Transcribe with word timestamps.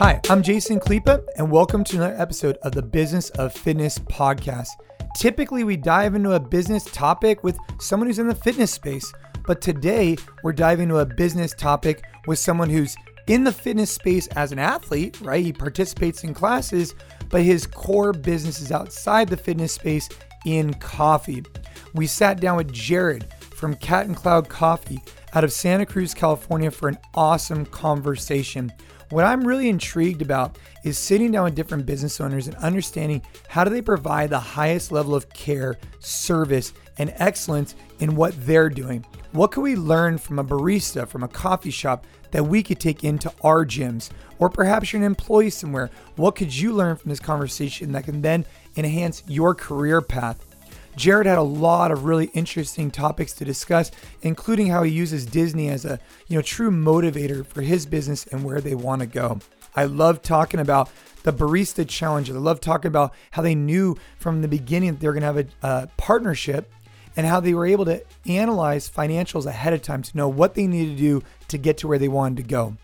Hi, 0.00 0.20
I'm 0.28 0.42
Jason 0.42 0.80
Khalipa, 0.80 1.24
and 1.36 1.52
welcome 1.52 1.84
to 1.84 1.96
another 1.96 2.20
episode 2.20 2.56
of 2.62 2.72
the 2.72 2.82
Business 2.82 3.30
of 3.30 3.52
Fitness 3.52 3.96
podcast. 4.00 4.70
Typically, 5.16 5.62
we 5.62 5.76
dive 5.76 6.16
into 6.16 6.32
a 6.32 6.40
business 6.40 6.84
topic 6.86 7.44
with 7.44 7.56
someone 7.78 8.08
who's 8.08 8.18
in 8.18 8.26
the 8.26 8.34
fitness 8.34 8.72
space, 8.72 9.12
but 9.46 9.60
today 9.60 10.16
we're 10.42 10.52
diving 10.52 10.84
into 10.84 10.98
a 10.98 11.06
business 11.06 11.54
topic 11.54 12.02
with 12.26 12.40
someone 12.40 12.68
who's 12.68 12.96
in 13.28 13.44
the 13.44 13.52
fitness 13.52 13.92
space 13.92 14.26
as 14.28 14.50
an 14.50 14.58
athlete, 14.58 15.20
right? 15.20 15.44
He 15.44 15.52
participates 15.52 16.24
in 16.24 16.34
classes, 16.34 16.96
but 17.28 17.42
his 17.42 17.64
core 17.64 18.12
business 18.12 18.60
is 18.60 18.72
outside 18.72 19.28
the 19.28 19.36
fitness 19.36 19.74
space 19.74 20.08
in 20.44 20.74
coffee. 20.74 21.44
We 21.94 22.08
sat 22.08 22.40
down 22.40 22.56
with 22.56 22.72
Jared 22.72 23.32
from 23.54 23.76
Cat 23.76 24.06
and 24.06 24.16
Cloud 24.16 24.48
Coffee 24.48 25.00
out 25.34 25.44
of 25.44 25.52
Santa 25.52 25.86
Cruz, 25.86 26.14
California 26.14 26.72
for 26.72 26.88
an 26.88 26.98
awesome 27.14 27.64
conversation. 27.66 28.72
What 29.14 29.26
I'm 29.26 29.46
really 29.46 29.68
intrigued 29.68 30.22
about 30.22 30.58
is 30.82 30.98
sitting 30.98 31.30
down 31.30 31.44
with 31.44 31.54
different 31.54 31.86
business 31.86 32.20
owners 32.20 32.48
and 32.48 32.56
understanding 32.56 33.22
how 33.46 33.62
do 33.62 33.70
they 33.70 33.80
provide 33.80 34.28
the 34.28 34.40
highest 34.40 34.90
level 34.90 35.14
of 35.14 35.32
care, 35.32 35.78
service, 36.00 36.72
and 36.98 37.14
excellence 37.18 37.76
in 38.00 38.16
what 38.16 38.34
they're 38.44 38.68
doing. 38.68 39.06
What 39.30 39.52
can 39.52 39.62
we 39.62 39.76
learn 39.76 40.18
from 40.18 40.40
a 40.40 40.44
barista, 40.44 41.06
from 41.06 41.22
a 41.22 41.28
coffee 41.28 41.70
shop 41.70 42.08
that 42.32 42.44
we 42.44 42.60
could 42.64 42.80
take 42.80 43.04
into 43.04 43.32
our 43.42 43.64
gyms? 43.64 44.10
Or 44.40 44.50
perhaps 44.50 44.92
you're 44.92 45.00
an 45.00 45.06
employee 45.06 45.50
somewhere. 45.50 45.90
What 46.16 46.34
could 46.34 46.52
you 46.52 46.72
learn 46.72 46.96
from 46.96 47.10
this 47.10 47.20
conversation 47.20 47.92
that 47.92 48.06
can 48.06 48.20
then 48.20 48.44
enhance 48.76 49.22
your 49.28 49.54
career 49.54 50.00
path? 50.00 50.44
Jared 50.96 51.26
had 51.26 51.38
a 51.38 51.42
lot 51.42 51.90
of 51.90 52.04
really 52.04 52.26
interesting 52.26 52.90
topics 52.90 53.32
to 53.34 53.44
discuss, 53.44 53.90
including 54.22 54.68
how 54.68 54.82
he 54.82 54.92
uses 54.92 55.26
Disney 55.26 55.68
as 55.68 55.84
a 55.84 55.98
you 56.28 56.36
know 56.36 56.42
true 56.42 56.70
motivator 56.70 57.44
for 57.46 57.62
his 57.62 57.86
business 57.86 58.26
and 58.26 58.44
where 58.44 58.60
they 58.60 58.74
want 58.74 59.00
to 59.00 59.06
go. 59.06 59.40
I 59.76 59.84
love 59.84 60.22
talking 60.22 60.60
about 60.60 60.90
the 61.24 61.32
barista 61.32 61.88
challenge. 61.88 62.30
I 62.30 62.34
love 62.34 62.60
talking 62.60 62.88
about 62.88 63.12
how 63.32 63.42
they 63.42 63.54
knew 63.54 63.96
from 64.18 64.42
the 64.42 64.48
beginning 64.48 64.92
that 64.92 65.00
they 65.00 65.06
were 65.08 65.14
going 65.14 65.22
to 65.22 65.26
have 65.26 65.48
a, 65.62 65.66
a 65.66 65.88
partnership 65.96 66.70
and 67.16 67.26
how 67.26 67.40
they 67.40 67.54
were 67.54 67.66
able 67.66 67.84
to 67.86 68.02
analyze 68.26 68.88
financials 68.88 69.46
ahead 69.46 69.72
of 69.72 69.82
time 69.82 70.02
to 70.02 70.16
know 70.16 70.28
what 70.28 70.54
they 70.54 70.66
needed 70.66 70.96
to 70.96 71.02
do 71.02 71.22
to 71.48 71.58
get 71.58 71.78
to 71.78 71.88
where 71.88 71.98
they 71.98 72.08
wanted 72.08 72.36
to 72.36 72.42
go. 72.42 72.76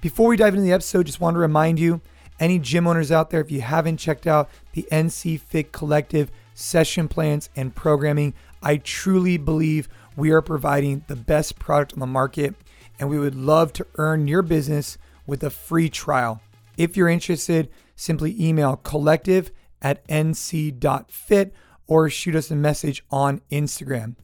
Before 0.00 0.28
we 0.28 0.36
dive 0.36 0.54
into 0.54 0.64
the 0.64 0.72
episode, 0.72 1.06
just 1.06 1.20
want 1.20 1.34
to 1.34 1.40
remind 1.40 1.78
you 1.78 2.00
any 2.40 2.58
gym 2.58 2.86
owners 2.86 3.12
out 3.12 3.30
there, 3.30 3.40
if 3.40 3.50
you 3.50 3.60
haven't 3.60 3.98
checked 3.98 4.26
out 4.26 4.50
the 4.72 4.86
NC 4.90 5.40
Fit 5.40 5.72
Collective 5.72 6.30
session 6.54 7.08
plans, 7.08 7.50
and 7.54 7.74
programming. 7.74 8.34
I 8.62 8.78
truly 8.78 9.36
believe 9.36 9.88
we 10.16 10.30
are 10.30 10.40
providing 10.40 11.04
the 11.08 11.16
best 11.16 11.58
product 11.58 11.92
on 11.92 12.00
the 12.00 12.06
market, 12.06 12.54
and 12.98 13.10
we 13.10 13.18
would 13.18 13.34
love 13.34 13.72
to 13.74 13.86
earn 13.96 14.28
your 14.28 14.42
business 14.42 14.96
with 15.26 15.42
a 15.42 15.50
free 15.50 15.88
trial. 15.90 16.40
If 16.76 16.96
you're 16.96 17.08
interested, 17.08 17.68
simply 17.96 18.34
email 18.40 18.76
collective 18.76 19.50
at 19.82 20.06
nc.fit 20.08 21.52
or 21.86 22.08
shoot 22.08 22.34
us 22.34 22.50
a 22.50 22.56
message 22.56 23.04
on 23.10 23.40
Instagram. 23.50 24.16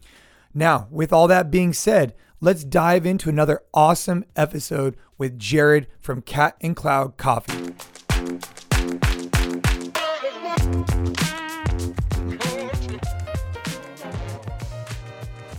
Now, 0.55 0.89
with 0.91 1.13
all 1.13 1.29
that 1.29 1.51
being 1.51 1.73
said, 1.73 2.15
let's 2.41 2.65
dive 2.65 3.07
into 3.07 3.29
another 3.29 3.63
awesome 3.75 4.25
episode 4.35 4.97
with 5.19 5.39
Jared 5.39 5.87
from 6.01 6.23
Cat 6.23 6.57
and 6.61 6.75
Cloud 6.75 7.17
Coffee. 7.17 7.75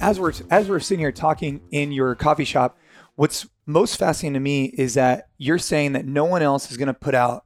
As 0.01 0.19
we're 0.19 0.33
as 0.49 0.67
we're 0.67 0.79
sitting 0.79 0.99
here 0.99 1.11
talking 1.11 1.61
in 1.71 1.91
your 1.91 2.15
coffee 2.15 2.43
shop, 2.43 2.77
what's 3.15 3.47
most 3.65 3.97
fascinating 3.97 4.33
to 4.33 4.39
me 4.39 4.65
is 4.65 4.95
that 4.95 5.29
you're 5.37 5.59
saying 5.59 5.93
that 5.93 6.05
no 6.05 6.25
one 6.25 6.41
else 6.41 6.71
is 6.71 6.77
going 6.77 6.87
to 6.87 6.93
put 6.93 7.15
out 7.15 7.45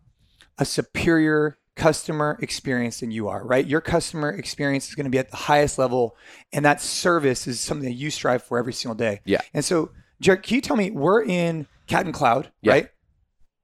a 0.57 0.65
superior 0.65 1.57
customer 1.75 2.37
experience 2.41 3.01
than 3.01 3.11
you 3.11 3.27
are, 3.27 3.45
right? 3.45 3.67
Your 3.67 3.81
customer 3.81 4.29
experience 4.29 4.87
is 4.87 4.95
going 4.95 5.05
to 5.05 5.09
be 5.09 5.19
at 5.19 5.29
the 5.29 5.35
highest 5.35 5.77
level, 5.77 6.15
and 6.53 6.63
that 6.63 6.81
service 6.81 7.47
is 7.47 7.59
something 7.59 7.89
that 7.89 7.95
you 7.95 8.09
strive 8.09 8.41
for 8.41 8.57
every 8.57 8.73
single 8.73 8.95
day. 8.95 9.19
Yeah. 9.25 9.41
And 9.53 9.63
so, 9.63 9.91
Jared, 10.21 10.43
can 10.43 10.55
you 10.55 10.61
tell 10.61 10.77
me 10.77 10.91
we're 10.91 11.23
in 11.23 11.67
Cat 11.87 12.05
and 12.05 12.13
Cloud, 12.13 12.51
yeah. 12.61 12.71
right? 12.71 12.89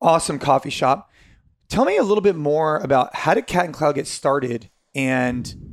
Awesome 0.01 0.39
coffee 0.39 0.69
shop. 0.69 1.09
Tell 1.69 1.85
me 1.85 1.95
a 1.95 2.03
little 2.03 2.21
bit 2.21 2.35
more 2.35 2.77
about 2.79 3.15
how 3.15 3.33
did 3.33 3.47
Cat 3.47 3.63
and 3.63 3.73
Cloud 3.73 3.95
get 3.95 4.07
started 4.07 4.69
and 4.93 5.70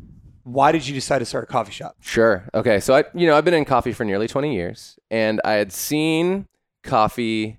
why 0.48 0.72
did 0.72 0.86
you 0.86 0.94
decide 0.94 1.19
to 1.19 1.25
start 1.25 1.44
a 1.44 1.47
coffee 1.47 1.72
shop? 1.72 1.97
Sure. 2.00 2.48
Okay. 2.54 2.81
So 2.81 2.94
I, 2.94 3.04
you 3.14 3.26
know, 3.26 3.36
I've 3.36 3.44
been 3.44 3.54
in 3.54 3.64
coffee 3.64 3.92
for 3.92 4.04
nearly 4.04 4.26
20 4.26 4.54
years, 4.54 4.98
and 5.10 5.41
I 5.44 5.53
had 5.53 5.72
seen 5.72 6.47
coffee 6.82 7.59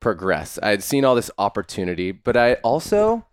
progress. 0.00 0.58
I 0.62 0.68
had 0.68 0.82
seen 0.82 1.04
all 1.04 1.14
this 1.14 1.30
opportunity, 1.38 2.12
but 2.12 2.36
I 2.36 2.54
also 2.54 3.26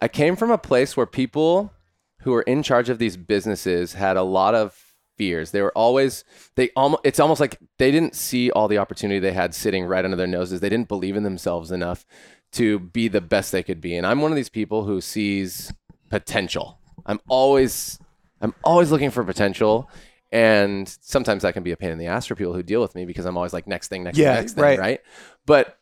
I 0.00 0.08
came 0.08 0.36
from 0.36 0.50
a 0.50 0.58
place 0.58 0.96
where 0.96 1.06
people 1.06 1.72
who 2.20 2.32
were 2.32 2.42
in 2.42 2.62
charge 2.62 2.88
of 2.88 2.98
these 2.98 3.16
businesses 3.16 3.94
had 3.94 4.16
a 4.16 4.22
lot 4.22 4.54
of 4.54 4.94
fears. 5.18 5.50
They 5.50 5.60
were 5.60 5.76
always 5.76 6.24
they 6.56 6.70
almost 6.74 7.02
it's 7.04 7.20
almost 7.20 7.40
like 7.40 7.58
they 7.78 7.90
didn't 7.90 8.14
see 8.14 8.50
all 8.50 8.68
the 8.68 8.78
opportunity 8.78 9.20
they 9.20 9.32
had 9.32 9.54
sitting 9.54 9.84
right 9.84 10.04
under 10.04 10.16
their 10.16 10.26
noses. 10.26 10.60
They 10.60 10.70
didn't 10.70 10.88
believe 10.88 11.16
in 11.16 11.24
themselves 11.24 11.70
enough 11.70 12.06
to 12.52 12.78
be 12.78 13.06
the 13.08 13.20
best 13.20 13.52
they 13.52 13.62
could 13.62 13.82
be. 13.82 13.96
And 13.96 14.06
I'm 14.06 14.22
one 14.22 14.32
of 14.32 14.36
these 14.36 14.48
people 14.48 14.84
who 14.84 15.02
sees 15.02 15.72
potential. 16.08 16.78
I'm 17.06 17.20
always 17.28 17.98
I'm 18.40 18.54
always 18.64 18.90
looking 18.90 19.10
for 19.10 19.24
potential. 19.24 19.90
And 20.32 20.88
sometimes 21.00 21.42
that 21.42 21.54
can 21.54 21.62
be 21.62 21.72
a 21.72 21.76
pain 21.76 21.90
in 21.90 21.98
the 21.98 22.06
ass 22.06 22.26
for 22.26 22.34
people 22.34 22.54
who 22.54 22.62
deal 22.62 22.80
with 22.80 22.94
me 22.94 23.04
because 23.04 23.26
I'm 23.26 23.36
always 23.36 23.52
like, 23.52 23.66
next 23.66 23.88
thing, 23.88 24.04
next 24.04 24.16
yeah, 24.16 24.34
thing, 24.34 24.42
next 24.42 24.52
thing, 24.52 24.64
right. 24.64 24.78
right? 24.78 25.00
But 25.44 25.78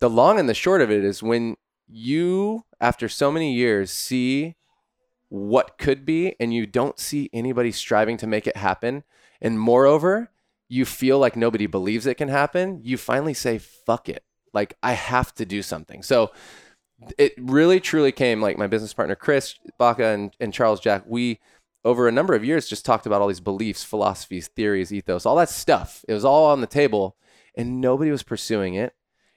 the 0.00 0.08
long 0.08 0.40
and 0.40 0.48
the 0.48 0.54
short 0.54 0.80
of 0.80 0.90
it 0.90 1.04
is 1.04 1.22
when 1.22 1.56
you, 1.86 2.64
after 2.80 3.08
so 3.08 3.30
many 3.30 3.54
years, 3.54 3.90
see 3.90 4.56
what 5.28 5.76
could 5.76 6.06
be 6.06 6.34
and 6.40 6.54
you 6.54 6.66
don't 6.66 6.98
see 6.98 7.28
anybody 7.32 7.70
striving 7.70 8.16
to 8.18 8.26
make 8.26 8.46
it 8.46 8.56
happen. 8.56 9.04
And 9.40 9.60
moreover, 9.60 10.30
you 10.68 10.86
feel 10.86 11.18
like 11.18 11.36
nobody 11.36 11.66
believes 11.66 12.06
it 12.06 12.16
can 12.16 12.28
happen, 12.28 12.80
you 12.82 12.96
finally 12.96 13.34
say, 13.34 13.58
fuck 13.58 14.08
it. 14.08 14.24
Like, 14.54 14.74
I 14.82 14.92
have 14.92 15.34
to 15.34 15.44
do 15.44 15.62
something. 15.62 16.02
So, 16.02 16.30
it 17.16 17.32
really 17.38 17.80
truly 17.80 18.12
came 18.12 18.42
like 18.42 18.58
my 18.58 18.66
business 18.66 18.92
partner 18.92 19.14
Chris 19.14 19.54
Baca 19.78 20.06
and, 20.06 20.34
and 20.40 20.52
Charles 20.52 20.80
Jack. 20.80 21.04
We 21.06 21.38
over 21.84 22.08
a 22.08 22.12
number 22.12 22.34
of 22.34 22.44
years 22.44 22.68
just 22.68 22.84
talked 22.84 23.06
about 23.06 23.20
all 23.20 23.28
these 23.28 23.40
beliefs, 23.40 23.84
philosophies, 23.84 24.48
theories, 24.48 24.92
ethos, 24.92 25.26
all 25.26 25.36
that 25.36 25.48
stuff. 25.48 26.04
It 26.08 26.14
was 26.14 26.24
all 26.24 26.46
on 26.46 26.60
the 26.60 26.66
table 26.66 27.16
and 27.56 27.80
nobody 27.80 28.10
was 28.10 28.22
pursuing 28.22 28.74
it. 28.74 28.94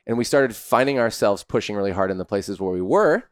And 0.08 0.18
we 0.18 0.24
started 0.24 0.56
finding 0.56 1.00
ourselves 1.00 1.44
pushing 1.44 1.76
really 1.76 1.92
hard 1.92 2.12
in 2.12 2.18
the 2.18 2.26
places 2.26 2.60
where 2.60 2.72
we 2.72 2.82
were, 2.82 3.24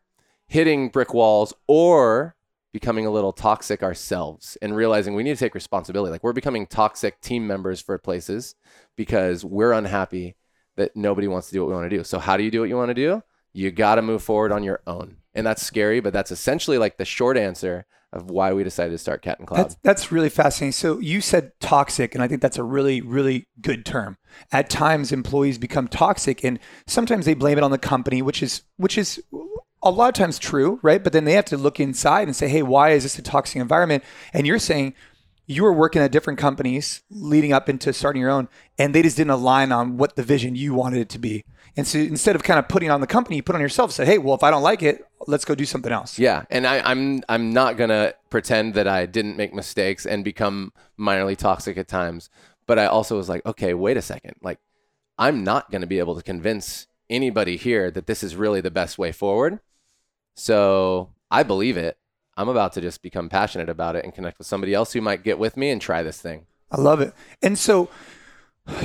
hitting 0.48 0.90
brick 0.90 1.14
walls 1.14 1.53
or 1.68 2.36
becoming 2.72 3.06
a 3.06 3.12
little 3.12 3.34
toxic 3.34 3.81
ourselves 3.81 4.58
and 4.62 4.75
realizing 4.75 5.16
we 5.16 5.24
need 5.24 5.36
to 5.36 5.44
take 5.44 5.56
responsibility. 5.56 6.12
Like 6.12 6.24
we're 6.24 6.34
becoming 6.34 6.68
toxic 6.68 7.19
team 7.22 7.48
members 7.48 7.81
for 7.81 7.98
places 7.98 8.56
because 8.96 9.44
we're 9.44 9.74
unhappy 9.74 10.36
that 10.78 10.96
nobody 10.96 11.28
wants 11.28 11.48
to 11.48 11.53
do 11.53 11.62
what 11.62 11.69
we 11.69 11.75
want 11.75 11.90
to 11.90 11.98
do. 11.98 12.03
So 12.03 12.19
how 12.19 12.38
do 12.38 12.44
you 12.44 12.52
do 12.52 12.62
what 12.62 12.69
you 12.69 12.78
want 12.78 12.90
to 12.90 12.94
do? 12.94 13.24
You 13.53 13.72
got 13.72 13.96
to 13.96 14.02
move 14.02 14.22
forward 14.22 14.52
on 14.52 14.64
your 14.64 14.81
own. 14.86 15.18
And 15.39 15.47
that's 15.47 15.66
scary, 15.66 16.00
but 16.00 16.13
that's 16.13 16.31
essentially 16.31 16.77
like 16.77 16.97
the 16.97 17.05
short 17.05 17.38
answer 17.38 17.85
of 18.11 18.29
why 18.29 18.53
we 18.53 18.63
decided 18.63 18.91
to 18.91 18.97
start 18.97 19.22
Cat 19.22 19.39
and 19.39 19.47
Cloud. 19.47 19.59
That's, 19.59 19.77
that's 19.83 20.11
really 20.11 20.29
fascinating. 20.29 20.72
So 20.73 21.00
you 21.00 21.22
said 21.22 21.51
toxic, 21.59 22.16
and 22.16 22.23
I 22.23 22.27
think 22.27 22.41
that's 22.41 22.57
a 22.57 22.63
really, 22.63 23.01
really 23.01 23.47
good 23.61 23.85
term. 23.85 24.17
At 24.51 24.69
times, 24.69 25.11
employees 25.11 25.57
become 25.57 25.88
toxic, 25.88 26.44
and 26.44 26.59
sometimes 26.88 27.25
they 27.25 27.35
blame 27.35 27.57
it 27.57 27.63
on 27.63 27.72
the 27.72 27.77
company, 27.77 28.22
which 28.22 28.41
is 28.41 28.63
which 28.77 28.97
is 28.97 29.23
a 29.81 29.91
lot 29.91 30.09
of 30.09 30.13
times 30.16 30.39
true, 30.39 30.79
right? 30.81 31.03
But 31.03 31.13
then 31.13 31.23
they 31.23 31.33
have 31.33 31.45
to 31.45 31.57
look 31.57 31.79
inside 31.79 32.27
and 32.27 32.35
say, 32.35 32.50
hey, 32.50 32.63
why 32.63 32.89
is 32.89 33.03
this 33.03 33.17
a 33.17 33.21
toxic 33.21 33.61
environment? 33.61 34.03
And 34.33 34.45
you're 34.45 34.59
saying 34.59 34.94
you 35.45 35.63
were 35.63 35.73
working 35.73 36.01
at 36.01 36.11
different 36.11 36.38
companies 36.38 37.01
leading 37.09 37.53
up 37.53 37.69
into 37.69 37.94
starting 37.94 38.21
your 38.21 38.31
own, 38.31 38.50
and 38.77 38.94
they 38.94 39.01
just 39.01 39.17
didn't 39.17 39.31
align 39.31 39.71
on 39.71 39.97
what 39.97 40.16
the 40.16 40.23
vision 40.23 40.56
you 40.56 40.73
wanted 40.73 41.00
it 41.00 41.09
to 41.09 41.19
be. 41.19 41.45
And 41.79 41.88
so 41.88 41.97
instead 41.97 42.36
of 42.36 42.44
kind 42.44 42.59
of 42.59 42.68
putting 42.68 42.92
on 42.92 43.00
the 43.00 43.07
company, 43.07 43.38
you 43.38 43.44
put 43.44 43.56
on 43.56 43.62
yourself. 43.62 43.94
Say, 43.94 44.06
hey, 44.06 44.18
well, 44.18 44.36
if 44.36 44.44
I 44.44 44.51
don't 44.51 44.62
like 44.62 44.83
it, 44.83 45.06
let's 45.27 45.45
go 45.45 45.56
do 45.56 45.63
something 45.63 45.94
else. 45.94 46.19
Yeah, 46.19 46.44
and 46.50 46.68
I, 46.68 46.81
I'm 46.81 47.24
I'm 47.30 47.54
not 47.54 47.77
gonna 47.77 48.15
pretend 48.30 48.74
that 48.74 48.86
I 48.86 49.06
didn't 49.06 49.38
make 49.38 49.54
mistakes 49.54 50.06
and 50.06 50.21
become 50.21 50.74
minorly 51.00 51.38
toxic 51.38 51.77
at 51.77 51.88
times, 51.88 52.30
but 52.68 52.77
I 52.77 52.88
also 52.88 53.15
was 53.15 53.30
like, 53.30 53.45
okay, 53.45 53.74
wait 53.74 53.95
a 53.95 54.01
second, 54.01 54.36
like 54.42 54.59
I'm 55.18 55.45
not 55.45 55.71
gonna 55.71 55.88
be 55.88 56.00
able 56.00 56.15
to 56.18 56.21
convince 56.21 56.88
anybody 57.09 57.56
here 57.56 57.89
that 57.92 58.07
this 58.07 58.24
is 58.24 58.36
really 58.36 58.59
the 58.59 58.71
best 58.71 58.98
way 58.98 59.13
forward. 59.13 59.62
So 60.36 61.12
I 61.31 61.44
believe 61.44 61.77
it. 61.77 61.98
I'm 62.36 62.50
about 62.50 62.74
to 62.74 62.81
just 62.81 63.01
become 63.01 63.30
passionate 63.30 63.69
about 63.69 63.95
it 63.95 64.04
and 64.04 64.13
connect 64.13 64.38
with 64.38 64.48
somebody 64.48 64.74
else 64.74 64.92
who 64.92 65.00
might 65.00 65.24
get 65.24 65.39
with 65.39 65.56
me 65.56 65.69
and 65.69 65.81
try 65.81 66.04
this 66.04 66.19
thing. 66.19 66.45
I 66.71 66.80
love 66.80 67.00
it. 67.00 67.13
And 67.42 67.57
so 67.57 67.89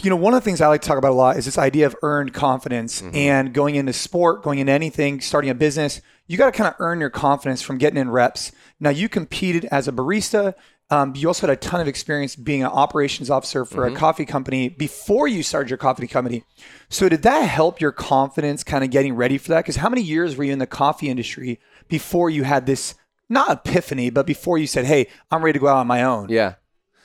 you 0.02 0.10
know, 0.10 0.16
one 0.16 0.34
of 0.34 0.42
the 0.42 0.44
things 0.44 0.60
I 0.60 0.68
like 0.68 0.82
to 0.82 0.88
talk 0.88 0.98
about 0.98 1.12
a 1.12 1.14
lot 1.14 1.36
is 1.36 1.44
this 1.44 1.58
idea 1.58 1.86
of 1.86 1.96
earned 2.02 2.32
confidence 2.32 3.02
mm-hmm. 3.02 3.14
and 3.16 3.52
going 3.52 3.74
into 3.74 3.92
sport, 3.92 4.42
going 4.42 4.58
into 4.58 4.72
anything, 4.72 5.20
starting 5.20 5.50
a 5.50 5.54
business. 5.54 6.00
You 6.26 6.38
got 6.38 6.46
to 6.46 6.56
kind 6.56 6.68
of 6.68 6.74
earn 6.78 7.00
your 7.00 7.10
confidence 7.10 7.62
from 7.62 7.78
getting 7.78 7.98
in 7.98 8.10
reps. 8.10 8.52
Now, 8.80 8.90
you 8.90 9.08
competed 9.08 9.66
as 9.66 9.88
a 9.88 9.92
barista, 9.92 10.54
Um, 10.90 11.14
you 11.16 11.28
also 11.28 11.46
had 11.46 11.54
a 11.54 11.60
ton 11.60 11.80
of 11.80 11.88
experience 11.88 12.36
being 12.36 12.62
an 12.62 12.68
operations 12.68 13.30
officer 13.30 13.64
for 13.64 13.84
Mm-hmm. 13.84 13.96
a 13.96 13.98
coffee 13.98 14.26
company 14.26 14.68
before 14.68 15.26
you 15.26 15.42
started 15.42 15.70
your 15.70 15.78
coffee 15.78 16.06
company. 16.06 16.44
So 16.88 17.08
did 17.08 17.22
that 17.22 17.42
help 17.42 17.80
your 17.80 17.92
confidence 17.92 18.62
kind 18.62 18.84
of 18.84 18.90
getting 18.90 19.14
ready 19.16 19.38
for 19.38 19.48
that? 19.48 19.64
Because 19.64 19.76
how 19.76 19.88
many 19.88 20.02
years 20.02 20.36
were 20.36 20.44
you 20.44 20.52
in 20.52 20.58
the 20.58 20.66
coffee 20.66 21.08
industry 21.08 21.58
before 21.88 22.28
you 22.30 22.44
had 22.44 22.66
this 22.66 22.94
not 23.30 23.50
epiphany, 23.66 24.10
but 24.10 24.26
before 24.26 24.58
you 24.58 24.66
said, 24.66 24.84
"Hey, 24.84 25.06
I'm 25.30 25.42
ready 25.42 25.58
to 25.58 25.62
go 25.62 25.68
out 25.68 25.78
on 25.78 25.86
my 25.86 26.02
own"? 26.02 26.28
Yeah. 26.28 26.54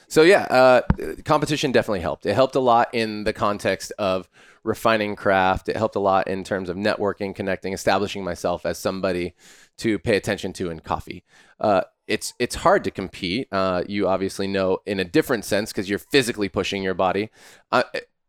So 0.09 0.23
yeah, 0.23 0.43
uh, 0.43 0.81
competition 1.23 1.71
definitely 1.71 1.99
helped. 1.99 2.25
It 2.25 2.33
helped 2.33 2.55
a 2.55 2.59
lot 2.59 2.89
in 2.93 3.25
the 3.25 3.33
context 3.33 3.93
of 3.99 4.27
refining 4.63 5.15
craft. 5.15 5.69
It 5.69 5.77
helped 5.77 5.95
a 5.95 5.99
lot 5.99 6.27
in 6.27 6.43
terms 6.43 6.67
of 6.67 6.75
networking, 6.75 7.35
connecting, 7.35 7.73
establishing 7.73 8.23
myself 8.23 8.65
as 8.65 8.79
somebody 8.79 9.35
to 9.77 9.99
pay 9.99 10.17
attention 10.17 10.51
to 10.53 10.71
in 10.71 10.79
coffee. 10.79 11.23
Uh, 11.59 11.81
it's 12.07 12.33
it's 12.39 12.55
hard 12.55 12.83
to 12.85 12.91
compete. 12.91 13.47
Uh, 13.51 13.83
you 13.87 14.07
obviously 14.07 14.47
know 14.47 14.79
in 14.87 14.99
a 14.99 15.05
different 15.05 15.45
sense 15.45 15.71
because 15.71 15.87
you're 15.87 15.99
physically 15.99 16.49
pushing 16.49 16.81
your 16.81 16.95
body. 16.95 17.29
Uh, 17.71 17.83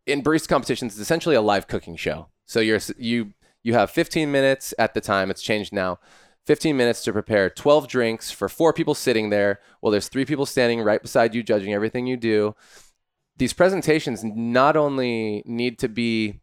in 0.06 0.22
barista 0.22 0.48
competitions, 0.48 0.92
it's 0.92 1.00
essentially 1.00 1.34
a 1.34 1.40
live 1.40 1.66
cooking 1.66 1.96
show. 1.96 2.28
So 2.44 2.60
you're 2.60 2.80
you 2.98 3.32
you 3.62 3.72
have 3.72 3.90
15 3.90 4.30
minutes 4.30 4.74
at 4.78 4.92
the 4.92 5.00
time. 5.00 5.30
It's 5.30 5.42
changed 5.42 5.72
now. 5.72 5.98
15 6.46 6.76
minutes 6.76 7.04
to 7.04 7.12
prepare 7.12 7.50
12 7.50 7.88
drinks 7.88 8.30
for 8.30 8.48
four 8.48 8.72
people 8.72 8.94
sitting 8.94 9.30
there. 9.30 9.60
Well, 9.80 9.90
there's 9.90 10.08
three 10.08 10.24
people 10.24 10.46
standing 10.46 10.80
right 10.80 11.00
beside 11.00 11.34
you, 11.34 11.42
judging 11.42 11.72
everything 11.72 12.06
you 12.06 12.16
do. 12.16 12.54
These 13.36 13.52
presentations 13.52 14.24
not 14.24 14.76
only 14.76 15.42
need 15.46 15.78
to 15.78 15.88
be 15.88 16.40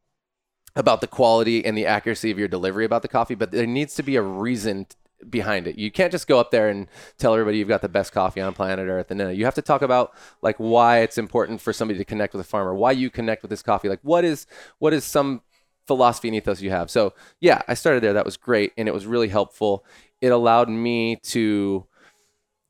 about 0.76 1.02
the 1.02 1.08
quality 1.08 1.66
and 1.66 1.78
the 1.78 1.86
accuracy 1.86 2.32
of 2.32 2.40
your 2.40 2.48
delivery 2.48 2.86
about 2.86 3.02
the 3.02 3.08
coffee, 3.08 3.36
but 3.36 3.52
there 3.52 3.66
needs 3.66 3.96
to 3.96 4.04
be 4.04 4.16
a 4.16 4.22
reason 4.22 4.86
behind 5.30 5.68
it. 5.68 5.78
You 5.78 5.92
can't 5.92 6.12
just 6.12 6.28
go 6.28 6.40
up 6.40 6.52
there 6.52 6.70
and 6.70 6.88
tell 7.18 7.34
everybody 7.34 7.58
you've 7.58 7.68
got 7.68 7.82
the 7.82 7.90
best 7.90 8.12
coffee 8.12 8.42
on 8.42 8.54
planet 8.54 8.88
Earth. 8.88 9.10
And 9.10 9.18
no, 9.18 9.30
you 9.30 9.46
have 9.46 9.56
to 9.56 9.62
talk 9.62 9.82
about 9.82 10.14
like 10.42 10.58
why 10.58 11.00
it's 11.00 11.18
important 11.18 11.62
for 11.62 11.74
somebody 11.74 11.98
to 11.98 12.06
connect 12.06 12.34
with 12.34 12.42
a 12.42 12.48
farmer, 12.48 12.74
why 12.74 12.92
you 12.92 13.10
connect 13.10 13.42
with 13.42 13.50
this 13.50 13.64
coffee. 13.64 13.90
Like 13.90 14.00
what 14.04 14.24
is 14.24 14.46
what 14.80 14.94
is 14.94 15.04
some 15.04 15.42
philosophy 15.88 16.28
and 16.28 16.36
ethos 16.36 16.62
you 16.62 16.70
have. 16.70 16.92
So 16.92 17.14
yeah, 17.40 17.62
I 17.68 17.74
started 17.74 18.04
there. 18.04 18.14
That 18.14 18.26
was 18.26 18.38
great, 18.38 18.74
and 18.78 18.88
it 18.88 18.94
was 18.94 19.06
really 19.06 19.30
helpful. 19.30 19.84
It 20.22 20.28
allowed 20.28 20.70
me 20.70 21.16
to 21.24 21.86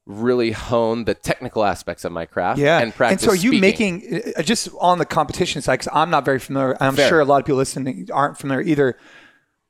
really 0.05 0.51
hone 0.51 1.03
the 1.03 1.13
technical 1.13 1.65
aspects 1.65 2.05
of 2.05 2.11
my 2.13 2.25
craft 2.25 2.59
Yeah. 2.59 2.79
and 2.79 2.93
practice. 2.95 3.23
And 3.23 3.29
so 3.29 3.33
are 3.33 3.35
you 3.35 3.57
speaking. 3.57 3.99
making 3.99 4.33
uh, 4.37 4.41
just 4.41 4.69
on 4.79 4.99
the 4.99 5.05
competition 5.05 5.61
side? 5.61 5.79
Because 5.79 5.89
I'm 5.93 6.09
not 6.09 6.23
very 6.23 6.39
familiar. 6.39 6.77
I'm 6.79 6.95
Fair. 6.95 7.09
sure 7.09 7.19
a 7.19 7.25
lot 7.25 7.39
of 7.41 7.45
people 7.45 7.57
listening 7.57 8.07
aren't 8.13 8.37
familiar 8.37 8.61
either. 8.63 8.97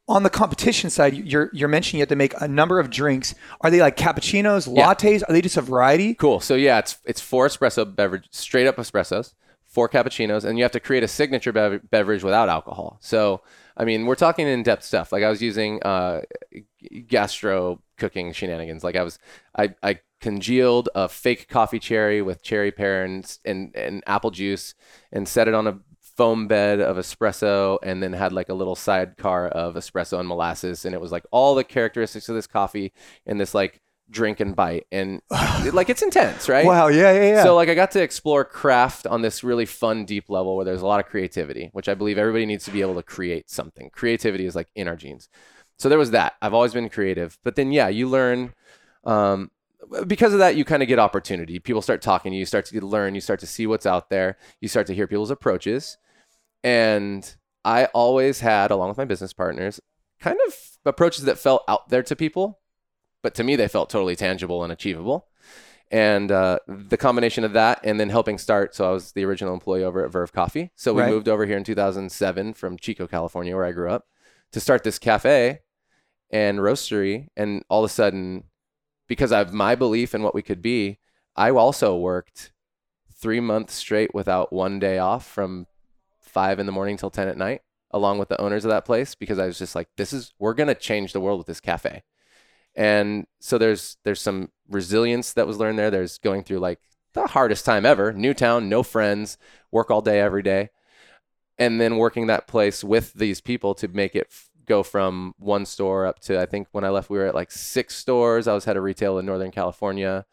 On 0.10 0.24
the 0.24 0.30
competition 0.30 0.90
side, 0.90 1.16
you're 1.16 1.50
you're 1.54 1.68
mentioning 1.68 2.00
you 2.00 2.02
have 2.04 2.10
to 2.10 2.16
make 2.16 2.40
a 2.40 2.48
number 2.48 2.80
of 2.80 2.90
drinks. 2.90 3.36
Are 3.62 3.70
they 3.70 3.82
like 3.82 3.98
cappuccinos, 3.98 4.72
Yeah. 4.74 4.94
lattes? 4.94 5.22
Are 5.28 5.34
they 5.34 5.42
just 5.42 5.58
a 5.58 5.62
variety? 5.62 6.14
Cool. 6.14 6.40
So 6.40 6.56
yeah, 6.56 6.78
it's 6.80 6.98
it's 7.04 7.20
four 7.20 7.46
espresso 7.48 7.84
beverage, 7.94 8.28
straight 8.32 8.68
up 8.68 8.78
espressos, 8.78 9.34
four 9.78 9.88
cappuccinos, 9.88 10.44
and 10.44 10.58
you 10.58 10.64
have 10.64 10.72
to 10.72 10.80
create 10.80 11.04
a 11.04 11.08
signature 11.08 11.52
bev- 11.52 11.88
beverage 11.92 12.24
without 12.24 12.50
alcohol. 12.50 12.98
So 13.00 13.44
I 13.78 13.86
mean, 13.86 14.08
we're 14.08 14.16
talking 14.16 14.48
in 14.48 14.64
depth 14.64 14.84
stuff. 14.84 15.12
Like 15.12 15.22
I 15.22 15.30
was 15.30 15.40
using 15.40 15.84
uh, 15.84 16.22
gastro 17.06 17.80
cooking 18.00 18.34
shenanigans. 18.34 18.84
Like 18.84 18.96
I 18.96 19.04
was, 19.04 19.20
I, 19.56 19.76
I 19.84 20.00
congealed 20.20 20.90
a 20.96 21.08
fake 21.08 21.48
coffee 21.48 21.78
cherry 21.78 22.24
with 22.24 22.42
cherry 22.42 22.72
pear 22.72 23.04
and, 23.04 23.38
and 23.46 23.72
and 23.76 24.04
apple 24.08 24.32
juice, 24.32 24.74
and 25.12 25.28
set 25.28 25.48
it 25.48 25.54
on 25.54 25.68
a 25.68 25.78
foam 26.02 26.48
bed 26.48 26.82
of 26.82 26.98
espresso, 26.98 27.78
and 27.84 28.02
then 28.02 28.14
had 28.14 28.34
like 28.34 28.50
a 28.50 28.56
little 28.56 28.76
sidecar 28.76 29.48
of 29.48 29.76
espresso 29.76 30.18
and 30.20 30.28
molasses, 30.28 30.86
and 30.86 30.96
it 30.96 31.02
was 31.02 31.12
like 31.12 31.28
all 31.30 31.54
the 31.54 31.64
characteristics 31.64 32.30
of 32.30 32.34
this 32.34 32.48
coffee 32.48 32.92
in 33.28 33.38
this 33.38 33.54
like 33.54 33.80
drink 34.09 34.39
and 34.39 34.56
bite, 34.56 34.88
and 34.92 35.21
like 35.74 35.89
it's 35.89 36.01
intense, 36.01 36.48
right? 36.50 36.65
Wow. 36.65 36.88
Yeah. 36.88 37.12
Yeah. 37.13 37.30
Yeah. 37.30 37.44
So 37.44 37.56
like 37.56 37.69
I 37.69 37.75
got 37.75 37.92
to 37.92 38.01
explore 38.01 38.45
craft 38.45 39.07
on 39.07 39.21
this 39.21 39.44
really 39.44 39.65
fun 39.65 40.06
deep 40.06 40.30
level 40.30 40.56
where 40.56 40.65
there's 40.65 40.81
a 40.81 40.88
lot 40.88 41.00
of 41.00 41.07
creativity, 41.07 41.69
which 41.74 41.89
I 41.89 41.94
believe 41.94 42.18
everybody 42.18 42.45
needs 42.45 42.65
to 42.65 42.71
be 42.71 42.81
able 42.81 42.95
to 42.95 43.04
create 43.04 43.50
something. 43.50 43.89
Creativity 43.92 44.45
is 44.45 44.56
like 44.56 44.69
in 44.75 44.88
our 44.88 44.95
genes. 44.95 45.30
So 45.77 45.89
there 45.89 45.98
was 45.98 46.12
that. 46.12 46.33
I've 46.42 46.54
always 46.54 46.74
been 46.74 46.89
creative. 46.89 47.38
But 47.44 47.56
then 47.56 47.71
yeah, 47.71 47.88
you 47.88 48.07
learn 48.07 48.54
um 49.04 49.51
because 50.06 50.33
of 50.33 50.39
that 50.39 50.56
you 50.56 50.65
kind 50.65 50.81
of 50.81 50.89
get 50.89 51.00
opportunity. 51.00 51.59
People 51.59 51.81
start 51.81 52.01
talking 52.01 52.31
to 52.31 52.36
you, 52.36 52.42
you 52.42 52.45
start 52.45 52.65
to 52.65 52.86
learn, 52.86 53.15
you 53.15 53.21
start 53.21 53.39
to 53.42 53.48
see 53.48 53.68
what's 53.68 53.86
out 53.86 54.09
there, 54.09 54.38
you 54.59 54.68
start 54.68 54.88
to 54.88 54.94
hear 54.94 55.07
people's 55.07 55.31
approaches. 55.31 55.98
And 56.63 57.36
I 57.63 57.86
always 57.86 58.39
had 58.39 58.71
along 58.71 58.89
with 58.89 58.98
my 58.98 59.06
business 59.06 59.33
partners 59.33 59.80
kind 60.19 60.38
of 60.48 60.56
approaches 60.86 61.25
that 61.25 61.38
felt 61.38 61.63
out 61.68 61.89
there 61.89 62.04
to 62.04 62.15
people, 62.15 62.59
but 63.22 63.36
to 63.36 63.44
me 63.44 63.56
they 63.56 63.68
felt 63.68 63.90
totally 63.90 64.16
tangible 64.16 64.64
and 64.64 64.72
achievable. 64.72 65.28
And 65.90 66.31
uh, 66.31 66.60
the 66.68 66.98
combination 66.98 67.44
of 67.46 67.54
that 67.54 67.80
and 67.84 67.98
then 68.00 68.10
helping 68.10 68.38
start 68.38 68.75
so 68.75 68.90
i 68.90 68.92
was 68.92 69.14
the 69.14 69.24
original 69.24 69.54
employee 69.54 69.84
over 69.86 70.04
at 70.04 70.12
verve 70.12 70.34
coffee. 70.34 70.72
So 70.75 70.94
we 70.94 71.04
Right. 71.04 71.10
moved 71.10 71.30
over 71.30 71.46
here 71.46 71.58
in 71.58 71.64
2007 71.64 72.54
from 72.54 72.78
chico 72.78 73.08
california 73.08 73.56
where 73.56 73.64
i 73.66 73.72
grew 73.72 73.90
up 73.90 74.06
to 74.52 74.60
start 74.60 74.84
this 74.84 75.00
cafe 75.00 75.60
and 76.30 76.60
roastery. 76.60 77.28
And 77.38 77.64
all 77.69 77.84
of 77.86 77.90
a 77.90 77.94
sudden 77.94 78.44
because 79.08 79.31
i 79.31 79.38
have 79.38 79.54
my 79.54 79.75
belief 79.75 80.14
in 80.14 80.24
what 80.24 80.36
we 80.36 80.42
could 80.42 80.62
be 80.62 81.00
i 81.38 81.50
also 81.50 81.96
worked 81.96 82.52
three 83.14 83.40
months 83.40 83.74
straight 83.74 84.14
without 84.14 84.52
one 84.52 84.80
day 84.80 84.98
off 84.98 85.25
from 85.25 85.68
five 86.19 86.60
in 86.60 86.66
the 86.66 86.72
morning 86.74 86.98
till 86.98 87.10
10 87.10 87.30
at 87.30 87.38
night 87.38 87.62
along 87.92 88.19
with 88.19 88.28
the 88.28 88.40
owners 88.42 88.66
of 88.66 88.69
that 88.69 88.84
place 88.84 89.16
because 89.16 89.40
i 89.40 89.46
was 89.46 89.58
just 89.58 89.74
like 89.74 89.88
this 89.96 90.12
is 90.12 90.34
we're 90.38 90.54
going 90.54 90.68
to 90.68 90.75
change 90.75 91.14
the 91.14 91.22
world 91.22 91.38
with 91.40 91.48
this 91.48 91.62
cafe 91.62 92.04
and 92.78 93.26
so 93.40 93.58
there's 93.58 93.98
there's 94.04 94.22
some 94.22 94.52
resilience 94.70 95.34
that 95.34 95.48
was 95.48 95.58
learned 95.58 95.80
there. 95.80 95.90
There's 95.90 96.20
going 96.20 96.44
through 96.44 96.60
like 96.60 96.80
the 97.14 97.26
hardest 97.26 97.66
time 97.66 97.86
ever. 97.86 98.14
New 98.14 98.36
town 98.36 98.70
no 98.70 98.84
friends 98.84 99.40
work 99.72 99.90
all 99.90 100.02
day 100.02 100.20
every 100.20 100.44
day. 100.44 100.70
And 101.58 101.82
then 101.82 101.98
working 101.98 102.28
that 102.28 102.46
place 102.46 102.84
with 102.84 103.14
these 103.14 103.42
people 103.42 103.74
to 103.76 103.88
make 103.88 104.16
it 104.16 104.28
f- 104.30 104.50
go 104.68 104.84
from 104.84 105.34
one 105.40 105.66
store 105.66 106.06
up 106.06 106.20
to 106.20 106.38
i 106.40 106.46
think 106.46 106.68
when 106.74 106.84
i 106.84 106.90
left 106.90 107.10
we 107.10 107.18
were 107.18 107.26
at 107.26 107.34
like 107.34 107.50
six 107.50 107.96
stores. 107.96 108.48
I 108.48 108.54
was 108.54 108.66
head 108.66 108.78
of 108.78 108.84
retail 108.84 109.18
in 109.18 109.26
northern 109.26 109.50
california. 109.52 110.26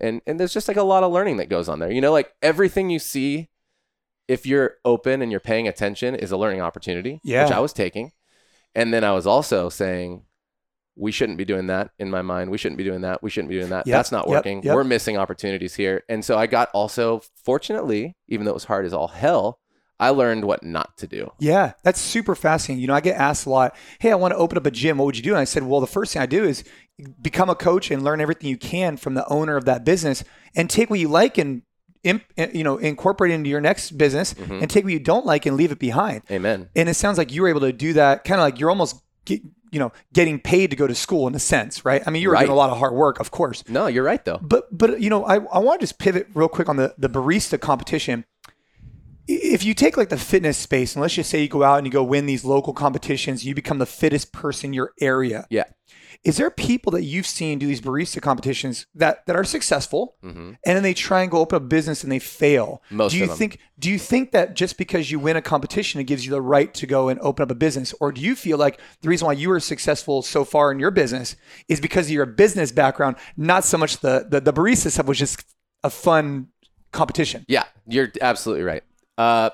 And 0.00 0.22
and 0.28 0.38
there's 0.38 0.54
just 0.54 0.68
like 0.68 0.76
a 0.76 0.84
lot 0.84 1.02
of 1.02 1.12
learning 1.12 1.38
that 1.38 1.48
goes 1.48 1.68
on 1.68 1.80
there. 1.80 1.90
You 1.90 2.00
know 2.00 2.12
like 2.12 2.32
everything 2.40 2.88
you 2.90 3.00
see 3.00 3.48
if 4.28 4.46
you're 4.46 4.76
open 4.84 5.22
and 5.22 5.32
you're 5.32 5.40
paying 5.40 5.66
attention 5.66 6.14
is 6.14 6.30
a 6.30 6.36
learning 6.36 6.60
opportunity 6.60 7.20
yeah. 7.24 7.42
which 7.42 7.52
i 7.52 7.58
was 7.58 7.72
taking. 7.72 8.12
And 8.76 8.94
then 8.94 9.02
i 9.02 9.10
was 9.10 9.26
also 9.26 9.68
saying 9.68 10.22
we 11.00 11.10
shouldn't 11.12 11.38
be 11.38 11.44
doing 11.44 11.66
that 11.68 11.90
in 11.98 12.10
my 12.10 12.22
mind. 12.22 12.50
We 12.50 12.58
shouldn't 12.58 12.78
be 12.78 12.84
doing 12.84 13.00
that. 13.00 13.22
We 13.22 13.30
shouldn't 13.30 13.48
be 13.48 13.56
doing 13.58 13.70
that. 13.70 13.86
Yep, 13.86 13.94
That's 13.96 14.12
not 14.12 14.28
working. 14.28 14.62
yep. 14.62 14.74
We're 14.74 14.84
missing 14.84 15.16
opportunities 15.16 15.74
here. 15.74 16.04
And 16.08 16.24
so 16.24 16.36
I 16.38 16.46
got 16.46 16.68
also, 16.74 17.22
fortunately, 17.44 18.14
even 18.28 18.44
though 18.44 18.50
it 18.52 18.54
was 18.54 18.64
hard 18.64 18.84
as 18.86 18.92
all 18.92 19.08
hell, 19.08 19.58
I 19.98 20.10
learned 20.10 20.44
what 20.44 20.62
not 20.62 20.96
to 20.98 21.06
do. 21.06 21.30
Yeah, 21.38 21.72
that's 21.84 22.00
super 22.00 22.34
fascinating. 22.34 22.80
You 22.80 22.86
know, 22.88 22.94
I 22.94 23.00
get 23.00 23.16
asked 23.16 23.44
a 23.46 23.50
lot, 23.50 23.74
hey, 23.98 24.10
I 24.10 24.14
want 24.14 24.32
to 24.32 24.38
open 24.38 24.56
up 24.56 24.64
a 24.66 24.70
gym. 24.70 24.96
What 24.98 25.04
would 25.06 25.16
you 25.16 25.22
do? 25.22 25.30
And 25.30 25.38
I 25.38 25.44
said, 25.44 25.62
well, 25.64 25.80
the 25.80 25.86
first 25.86 26.12
thing 26.14 26.22
I 26.22 26.26
do 26.26 26.44
is 26.44 26.64
become 27.20 27.50
a 27.50 27.54
coach 27.54 27.90
and 27.90 28.02
learn 28.02 28.20
everything 28.20 28.48
you 28.48 28.56
can 28.56 28.96
from 28.96 29.14
the 29.14 29.26
owner 29.28 29.56
of 29.56 29.64
that 29.66 29.84
business 29.84 30.24
and 30.54 30.70
take 30.70 30.88
what 30.90 30.98
you 31.00 31.08
like 31.08 31.36
and, 31.38 31.62
you 32.02 32.64
know, 32.64 32.78
incorporate 32.78 33.30
it 33.30 33.34
into 33.34 33.50
your 33.50 33.60
next 33.60 33.90
business 33.98 34.32
Mhm. 34.34 34.62
and 34.62 34.70
take 34.70 34.84
what 34.84 34.92
you 34.94 34.98
don't 35.00 35.26
like 35.26 35.44
and 35.44 35.56
leave 35.56 35.70
it 35.72 35.78
behind. 35.78 36.22
Amen. 36.30 36.70
And 36.74 36.88
it 36.88 36.94
sounds 36.94 37.18
like 37.18 37.30
you 37.32 37.42
were 37.42 37.48
able 37.48 37.60
to 37.60 37.72
do 37.72 37.92
that 37.94 38.24
kind 38.24 38.40
of 38.40 38.44
like 38.44 38.58
you're 38.58 38.70
almost, 38.70 39.02
get, 39.24 39.40
you 39.70 39.78
know, 39.78 39.92
getting 40.12 40.38
paid 40.40 40.70
to 40.70 40.76
go 40.76 40.86
to 40.86 40.94
school 40.94 41.26
in 41.28 41.34
a 41.34 41.38
sense, 41.38 41.84
right? 41.84 42.02
I 42.06 42.10
mean, 42.10 42.22
you 42.22 42.28
were 42.28 42.34
Right. 42.34 42.40
doing 42.46 42.52
a 42.52 42.56
lot 42.56 42.70
of 42.70 42.78
hard 42.78 42.94
work, 42.94 43.20
of 43.20 43.30
course. 43.30 43.62
No, 43.68 43.86
you're 43.86 44.04
right 44.04 44.24
though. 44.24 44.38
But 44.42 44.76
but 44.76 45.00
you 45.00 45.10
know, 45.10 45.24
I, 45.24 45.36
I 45.36 45.58
want 45.58 45.80
to 45.80 45.86
just 45.86 45.98
pivot 45.98 46.28
real 46.34 46.48
quick 46.48 46.68
on 46.68 46.76
the 46.76 46.94
the 46.98 47.08
barista 47.08 47.60
competition. 47.60 48.24
If 49.28 49.62
you 49.64 49.74
take 49.74 49.96
like 49.96 50.08
the 50.08 50.16
fitness 50.18 50.56
space, 50.58 50.94
and 50.96 51.02
let's 51.02 51.14
just 51.14 51.30
say 51.30 51.40
you 51.42 51.48
go 51.48 51.62
out 51.62 51.78
and 51.78 51.86
you 51.86 51.92
go 51.92 52.02
win 52.02 52.26
these 52.26 52.44
local 52.44 52.72
competitions, 52.72 53.44
you 53.44 53.54
become 53.54 53.78
the 53.78 53.86
fittest 53.86 54.32
person 54.32 54.70
in 54.70 54.74
your 54.74 54.92
area. 55.00 55.46
Yeah. 55.50 55.64
Is 56.22 56.36
there 56.36 56.50
people 56.50 56.92
that 56.92 57.02
you've 57.02 57.26
seen 57.26 57.58
do 57.58 57.66
these 57.66 57.80
barista 57.80 58.20
competitions 58.20 58.86
that 58.94 59.24
that 59.26 59.36
are 59.36 59.44
successful, 59.44 60.16
hmm 60.22 60.52
and 60.66 60.76
then 60.76 60.82
they 60.82 60.92
try 60.92 61.22
and 61.22 61.30
go 61.30 61.38
open 61.38 61.56
a 61.56 61.60
business 61.60 62.02
and 62.02 62.12
they 62.12 62.18
fail? 62.18 62.82
Most 62.90 63.12
do 63.12 63.18
you 63.18 63.24
of 63.24 63.30
them. 63.30 63.38
think 63.38 63.58
do 63.78 63.90
you 63.90 63.98
think 63.98 64.32
that 64.32 64.54
just 64.54 64.76
because 64.76 65.10
you 65.10 65.18
win 65.18 65.36
a 65.36 65.42
competition 65.42 66.00
it 66.00 66.04
gives 66.04 66.26
you 66.26 66.30
the 66.30 66.42
right 66.42 66.74
to 66.74 66.86
go 66.86 67.08
and 67.08 67.18
open 67.20 67.42
up 67.42 67.50
a 67.50 67.54
business 67.54 67.94
or 68.00 68.12
do 68.12 68.20
you 68.20 68.36
feel 68.36 68.58
like 68.58 68.78
the 69.00 69.08
reason 69.08 69.26
why 69.26 69.32
you 69.32 69.48
were 69.48 69.60
successful 69.60 70.20
so 70.20 70.44
far 70.44 70.70
in 70.70 70.78
your 70.78 70.90
business 70.90 71.36
is 71.68 71.80
because 71.80 72.06
of 72.06 72.12
your 72.12 72.26
business 72.26 72.70
background 72.72 73.16
not 73.36 73.64
so 73.64 73.78
much 73.78 73.98
the 73.98 74.26
the, 74.28 74.40
the 74.40 74.52
barista 74.52 74.90
stuff 74.90 75.06
was 75.06 75.18
just 75.18 75.42
a 75.82 75.88
fun 75.90 76.48
competition 76.92 77.44
Yeah, 77.48 77.64
you're 77.86 78.12
absolutely 78.20 78.64
right. 78.64 78.82
Uh, 79.16 79.50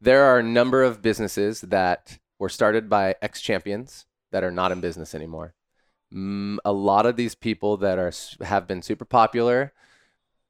there 0.00 0.24
are 0.24 0.38
a 0.38 0.42
number 0.42 0.82
of 0.82 1.02
businesses 1.02 1.60
that 1.60 2.18
were 2.38 2.48
started 2.48 2.88
by 2.88 3.14
ex 3.22 3.40
champions 3.40 4.06
that 4.32 4.42
are 4.42 4.50
not 4.50 4.72
in 4.72 4.80
business 4.80 5.14
anymore. 5.14 5.54
Mm, 6.14 6.58
a 6.64 6.72
lot 6.72 7.06
of 7.06 7.16
these 7.16 7.34
people 7.34 7.76
that 7.78 7.98
are 7.98 8.12
have 8.44 8.66
been 8.66 8.82
super 8.82 9.04
popular 9.04 9.72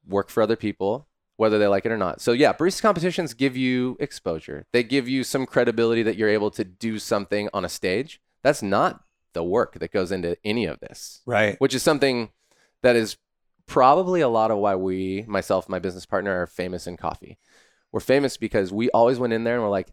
work 0.06 0.30
for 0.30 0.42
other 0.42 0.56
people, 0.56 1.06
whether 1.36 1.58
they 1.58 1.66
like 1.66 1.84
it 1.84 1.92
or 1.92 1.98
not. 1.98 2.20
So 2.20 2.32
yeah, 2.32 2.52
barista 2.52 2.82
competitions 2.82 3.34
give 3.34 3.56
you 3.56 3.96
exposure. 4.00 4.66
They 4.72 4.82
give 4.82 5.08
you 5.08 5.24
some 5.24 5.46
credibility 5.46 6.02
that 6.02 6.16
you're 6.16 6.28
able 6.28 6.50
to 6.52 6.64
do 6.64 6.98
something 6.98 7.48
on 7.52 7.64
a 7.64 7.68
stage. 7.68 8.20
That's 8.42 8.62
not 8.62 9.04
the 9.32 9.44
work 9.44 9.78
that 9.78 9.92
goes 9.92 10.10
into 10.10 10.36
any 10.44 10.64
of 10.64 10.80
this 10.80 11.22
right 11.24 11.54
which 11.60 11.72
is 11.72 11.84
something 11.84 12.30
that 12.82 12.96
is 12.96 13.16
probably 13.70 14.20
a 14.20 14.28
lot 14.28 14.50
of 14.50 14.58
why 14.58 14.74
we, 14.74 15.24
myself, 15.28 15.68
my 15.68 15.78
business 15.78 16.04
partner, 16.04 16.42
are 16.42 16.46
famous 16.46 16.88
in 16.88 16.96
coffee. 16.96 17.38
We're 17.92 18.00
famous 18.00 18.36
because 18.36 18.72
we 18.72 18.90
always 18.90 19.20
went 19.20 19.32
in 19.32 19.44
there 19.44 19.54
and 19.54 19.62
we're 19.62 19.70
like, 19.70 19.92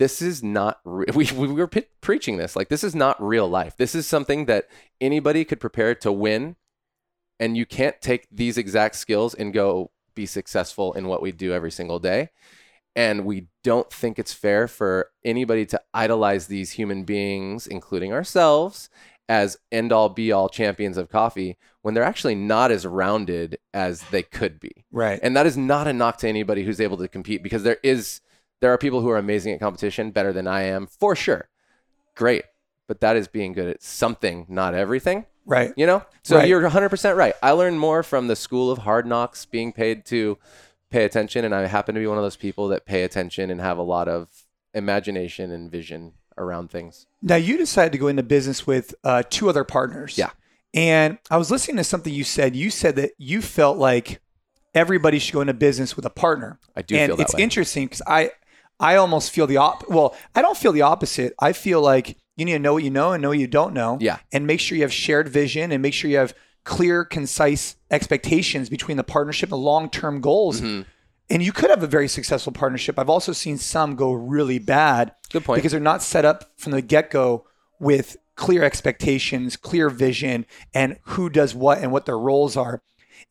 this 0.00 0.22
is 0.22 0.42
not 0.42 0.80
re- 0.84 1.04
we, 1.14 1.26
we 1.32 1.46
were 1.48 1.68
p- 1.68 1.84
preaching 2.00 2.38
this 2.38 2.56
like 2.56 2.70
this 2.70 2.82
is 2.82 2.94
not 2.94 3.22
real 3.22 3.46
life. 3.46 3.76
This 3.76 3.94
is 3.94 4.06
something 4.06 4.46
that 4.46 4.66
anybody 5.00 5.44
could 5.44 5.60
prepare 5.60 5.94
to 5.96 6.10
win 6.10 6.56
and 7.38 7.56
you 7.56 7.66
can't 7.66 8.00
take 8.00 8.26
these 8.32 8.58
exact 8.58 8.96
skills 8.96 9.34
and 9.34 9.52
go 9.52 9.90
be 10.14 10.26
successful 10.26 10.94
in 10.94 11.06
what 11.06 11.22
we 11.22 11.32
do 11.32 11.52
every 11.52 11.70
single 11.70 11.98
day. 11.98 12.30
And 12.96 13.24
we 13.24 13.48
don't 13.62 13.92
think 13.92 14.18
it's 14.18 14.32
fair 14.32 14.66
for 14.66 15.10
anybody 15.24 15.64
to 15.66 15.80
idolize 15.94 16.46
these 16.46 16.72
human 16.72 17.04
beings 17.04 17.66
including 17.66 18.12
ourselves 18.12 18.88
as 19.28 19.58
end 19.70 19.92
all 19.92 20.08
be 20.08 20.32
all 20.32 20.48
champions 20.48 20.96
of 20.96 21.10
coffee 21.10 21.58
when 21.82 21.92
they're 21.92 22.02
actually 22.02 22.34
not 22.34 22.70
as 22.70 22.86
rounded 22.86 23.58
as 23.74 24.00
they 24.04 24.22
could 24.22 24.58
be. 24.58 24.86
Right. 24.90 25.20
and 25.22 25.36
that 25.36 25.46
is 25.46 25.58
not 25.58 25.86
a 25.86 25.92
knock 25.92 26.16
to 26.18 26.28
anybody 26.28 26.64
who's 26.64 26.80
able 26.80 26.96
to 26.96 27.06
compete 27.06 27.42
because 27.42 27.64
there 27.64 27.78
is 27.82 28.22
there 28.60 28.72
are 28.72 28.78
people 28.78 29.00
who 29.00 29.08
are 29.10 29.18
amazing 29.18 29.52
at 29.54 29.60
competition, 29.60 30.10
better 30.10 30.32
than 30.32 30.46
I 30.46 30.62
am, 30.62 30.86
for 30.86 31.16
sure. 31.16 31.48
Great. 32.14 32.44
But 32.86 33.00
that 33.00 33.16
is 33.16 33.28
being 33.28 33.52
good 33.52 33.68
at 33.68 33.82
something, 33.82 34.46
not 34.48 34.74
everything. 34.74 35.26
right. 35.46 35.72
You 35.76 35.86
know? 35.86 36.04
So 36.22 36.36
Right. 36.36 36.48
you're 36.48 36.60
100% 36.60 37.16
right. 37.16 37.34
I 37.42 37.52
learned 37.52 37.80
more 37.80 38.02
from 38.02 38.28
the 38.28 38.36
school 38.36 38.70
of 38.70 38.78
hard 38.78 39.06
knocks, 39.06 39.46
being 39.46 39.72
paid 39.72 40.04
to 40.06 40.38
pay 40.90 41.04
attention. 41.04 41.44
And 41.44 41.54
I 41.54 41.66
happen 41.66 41.94
to 41.94 42.00
be 42.00 42.06
one 42.06 42.18
of 42.18 42.22
those 42.24 42.36
people 42.36 42.68
that 42.68 42.84
pay 42.84 43.02
attention 43.04 43.50
and 43.50 43.60
have 43.60 43.78
a 43.78 43.82
lot 43.82 44.06
of 44.08 44.28
imagination 44.74 45.50
and 45.50 45.70
vision 45.70 46.12
around 46.36 46.70
things. 46.70 47.06
Now 47.22 47.36
you 47.36 47.56
decided 47.56 47.92
to 47.92 47.98
go 47.98 48.08
into 48.08 48.22
business 48.22 48.66
with 48.66 48.94
uh, 49.04 49.22
two 49.28 49.48
other 49.48 49.64
partners. 49.64 50.16
Yeah. 50.18 50.30
And 50.74 51.18
I 51.30 51.36
was 51.36 51.50
listening 51.50 51.76
to 51.78 51.84
something 51.84 52.12
you 52.12 52.24
said. 52.24 52.54
You 52.54 52.70
said 52.70 52.96
that 52.96 53.12
you 53.18 53.42
felt 53.42 53.76
like 53.78 54.20
everybody 54.74 55.18
should 55.18 55.32
go 55.34 55.40
into 55.40 55.54
business 55.54 55.96
with 55.96 56.04
a 56.06 56.10
partner. 56.10 56.58
I 56.76 56.82
do 56.82 56.96
and 56.96 57.08
feel 57.10 57.16
that 57.16 57.22
it's 57.24 57.34
way. 57.34 57.42
interesting 57.42 57.86
because 57.86 58.02
I 58.06 58.30
I 58.80 58.96
almost 58.96 59.30
feel 59.30 59.46
the 59.46 59.58
op. 59.58 59.88
Well, 59.88 60.16
I 60.34 60.42
don't 60.42 60.56
feel 60.56 60.72
the 60.72 60.82
opposite. 60.82 61.34
I 61.38 61.52
feel 61.52 61.80
like 61.80 62.16
you 62.36 62.44
need 62.46 62.52
to 62.52 62.58
know 62.58 62.72
what 62.72 62.82
you 62.82 62.90
know 62.90 63.12
and 63.12 63.22
know 63.22 63.28
what 63.28 63.38
you 63.38 63.46
don't 63.46 63.74
know. 63.74 63.98
Yeah. 64.00 64.18
And 64.32 64.46
make 64.46 64.58
sure 64.58 64.76
you 64.76 64.82
have 64.82 64.92
shared 64.92 65.28
vision 65.28 65.70
and 65.70 65.82
make 65.82 65.92
sure 65.94 66.10
you 66.10 66.16
have 66.16 66.34
clear, 66.64 67.04
concise 67.04 67.76
expectations 67.90 68.70
between 68.70 68.96
the 68.96 69.04
partnership 69.04 69.48
and 69.48 69.52
the 69.52 69.64
long 69.64 69.90
term 69.90 70.20
goals. 70.20 70.60
Mm-hmm. 70.60 70.82
And 71.28 71.42
you 71.42 71.52
could 71.52 71.70
have 71.70 71.82
a 71.82 71.86
very 71.86 72.08
successful 72.08 72.52
partnership. 72.52 72.98
I've 72.98 73.10
also 73.10 73.32
seen 73.32 73.56
some 73.58 73.94
go 73.94 74.12
really 74.12 74.58
bad 74.58 75.14
Good 75.30 75.44
point. 75.44 75.58
because 75.58 75.70
they're 75.70 75.80
not 75.80 76.02
set 76.02 76.24
up 76.24 76.50
from 76.56 76.72
the 76.72 76.82
get 76.82 77.10
go 77.10 77.46
with 77.78 78.16
clear 78.34 78.64
expectations, 78.64 79.56
clear 79.56 79.90
vision, 79.90 80.46
and 80.74 80.98
who 81.02 81.28
does 81.28 81.54
what 81.54 81.78
and 81.78 81.92
what 81.92 82.06
their 82.06 82.18
roles 82.18 82.56
are. 82.56 82.82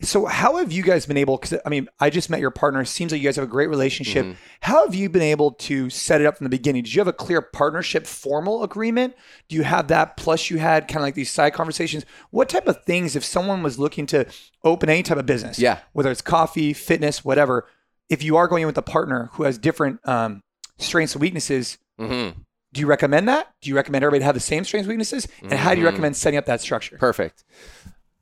So, 0.01 0.25
how 0.25 0.57
have 0.57 0.71
you 0.71 0.83
guys 0.83 1.05
been 1.05 1.17
able? 1.17 1.37
Because 1.37 1.59
I 1.65 1.69
mean, 1.69 1.87
I 1.99 2.09
just 2.09 2.29
met 2.29 2.39
your 2.39 2.51
partner. 2.51 2.81
It 2.81 2.87
Seems 2.87 3.11
like 3.11 3.21
you 3.21 3.27
guys 3.27 3.35
have 3.35 3.43
a 3.45 3.47
great 3.47 3.69
relationship. 3.69 4.25
Mm-hmm. 4.25 4.35
How 4.61 4.85
have 4.85 4.95
you 4.95 5.09
been 5.09 5.21
able 5.21 5.51
to 5.51 5.89
set 5.89 6.21
it 6.21 6.27
up 6.27 6.37
from 6.37 6.45
the 6.45 6.49
beginning? 6.49 6.83
Did 6.83 6.93
you 6.93 6.99
have 7.01 7.07
a 7.07 7.13
clear 7.13 7.41
partnership 7.41 8.07
formal 8.07 8.63
agreement? 8.63 9.15
Do 9.47 9.55
you 9.55 9.63
have 9.63 9.87
that? 9.89 10.17
Plus, 10.17 10.49
you 10.49 10.57
had 10.57 10.87
kind 10.87 10.97
of 10.97 11.03
like 11.03 11.15
these 11.15 11.31
side 11.31 11.53
conversations. 11.53 12.05
What 12.31 12.49
type 12.49 12.67
of 12.67 12.83
things, 12.85 13.15
if 13.15 13.23
someone 13.25 13.61
was 13.63 13.77
looking 13.79 14.05
to 14.07 14.25
open 14.63 14.89
any 14.89 15.03
type 15.03 15.17
of 15.17 15.25
business, 15.25 15.59
Yeah. 15.59 15.79
whether 15.93 16.11
it's 16.11 16.21
coffee, 16.21 16.73
fitness, 16.73 17.25
whatever, 17.25 17.67
if 18.09 18.23
you 18.23 18.37
are 18.37 18.47
going 18.47 18.61
in 18.61 18.67
with 18.67 18.77
a 18.77 18.81
partner 18.81 19.29
who 19.33 19.43
has 19.43 19.57
different 19.57 19.99
um, 20.07 20.41
strengths 20.77 21.13
and 21.15 21.21
weaknesses, 21.21 21.77
hmm 21.97 22.29
do 22.71 22.81
you 22.81 22.85
recommend 22.85 23.27
that? 23.27 23.47
Do 23.61 23.69
you 23.69 23.75
recommend 23.75 24.03
everybody 24.03 24.19
to 24.19 24.25
have 24.25 24.35
the 24.35 24.39
same 24.39 24.63
strengths 24.63 24.85
and 24.85 24.89
weaknesses? 24.89 25.27
And 25.41 25.53
how 25.53 25.71
do 25.73 25.79
you 25.79 25.83
Mhm. 25.87 25.89
recommend 25.89 26.15
setting 26.15 26.37
up 26.37 26.45
that 26.45 26.61
structure? 26.61 26.97
Perfect. 26.99 27.43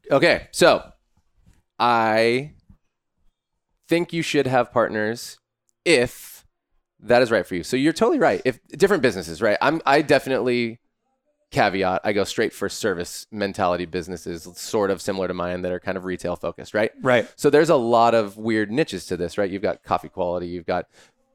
Okay, 0.09 0.47
so 0.51 0.83
I 1.79 2.51
think 3.87 4.13
you 4.13 4.21
should 4.21 4.47
have 4.47 4.71
partners 4.71 5.39
if 5.85 6.45
that 6.99 7.21
is 7.21 7.31
right 7.31 7.45
for 7.45 7.55
you. 7.55 7.63
So 7.63 7.77
you're 7.77 7.93
totally 7.93 8.19
right. 8.19 8.41
If 8.43 8.59
different 8.69 9.03
businesses, 9.03 9.41
right? 9.41 9.57
I'm 9.61 9.81
I 9.85 10.01
definitely 10.01 10.79
caveat, 11.51 12.01
I 12.03 12.11
go 12.11 12.23
straight 12.23 12.53
for 12.53 12.67
service 12.67 13.25
mentality 13.31 13.85
businesses, 13.85 14.47
sort 14.55 14.91
of 14.91 15.01
similar 15.01 15.27
to 15.27 15.33
mine 15.33 15.61
that 15.61 15.71
are 15.71 15.79
kind 15.79 15.97
of 15.97 16.05
retail 16.05 16.35
focused, 16.35 16.73
right? 16.73 16.91
Right. 17.01 17.31
So 17.35 17.49
there's 17.49 17.69
a 17.69 17.75
lot 17.75 18.13
of 18.13 18.37
weird 18.37 18.69
niches 18.71 19.05
to 19.07 19.17
this, 19.17 19.37
right? 19.37 19.49
You've 19.49 19.61
got 19.61 19.83
coffee 19.83 20.09
quality, 20.09 20.47
you've 20.47 20.65
got 20.65 20.87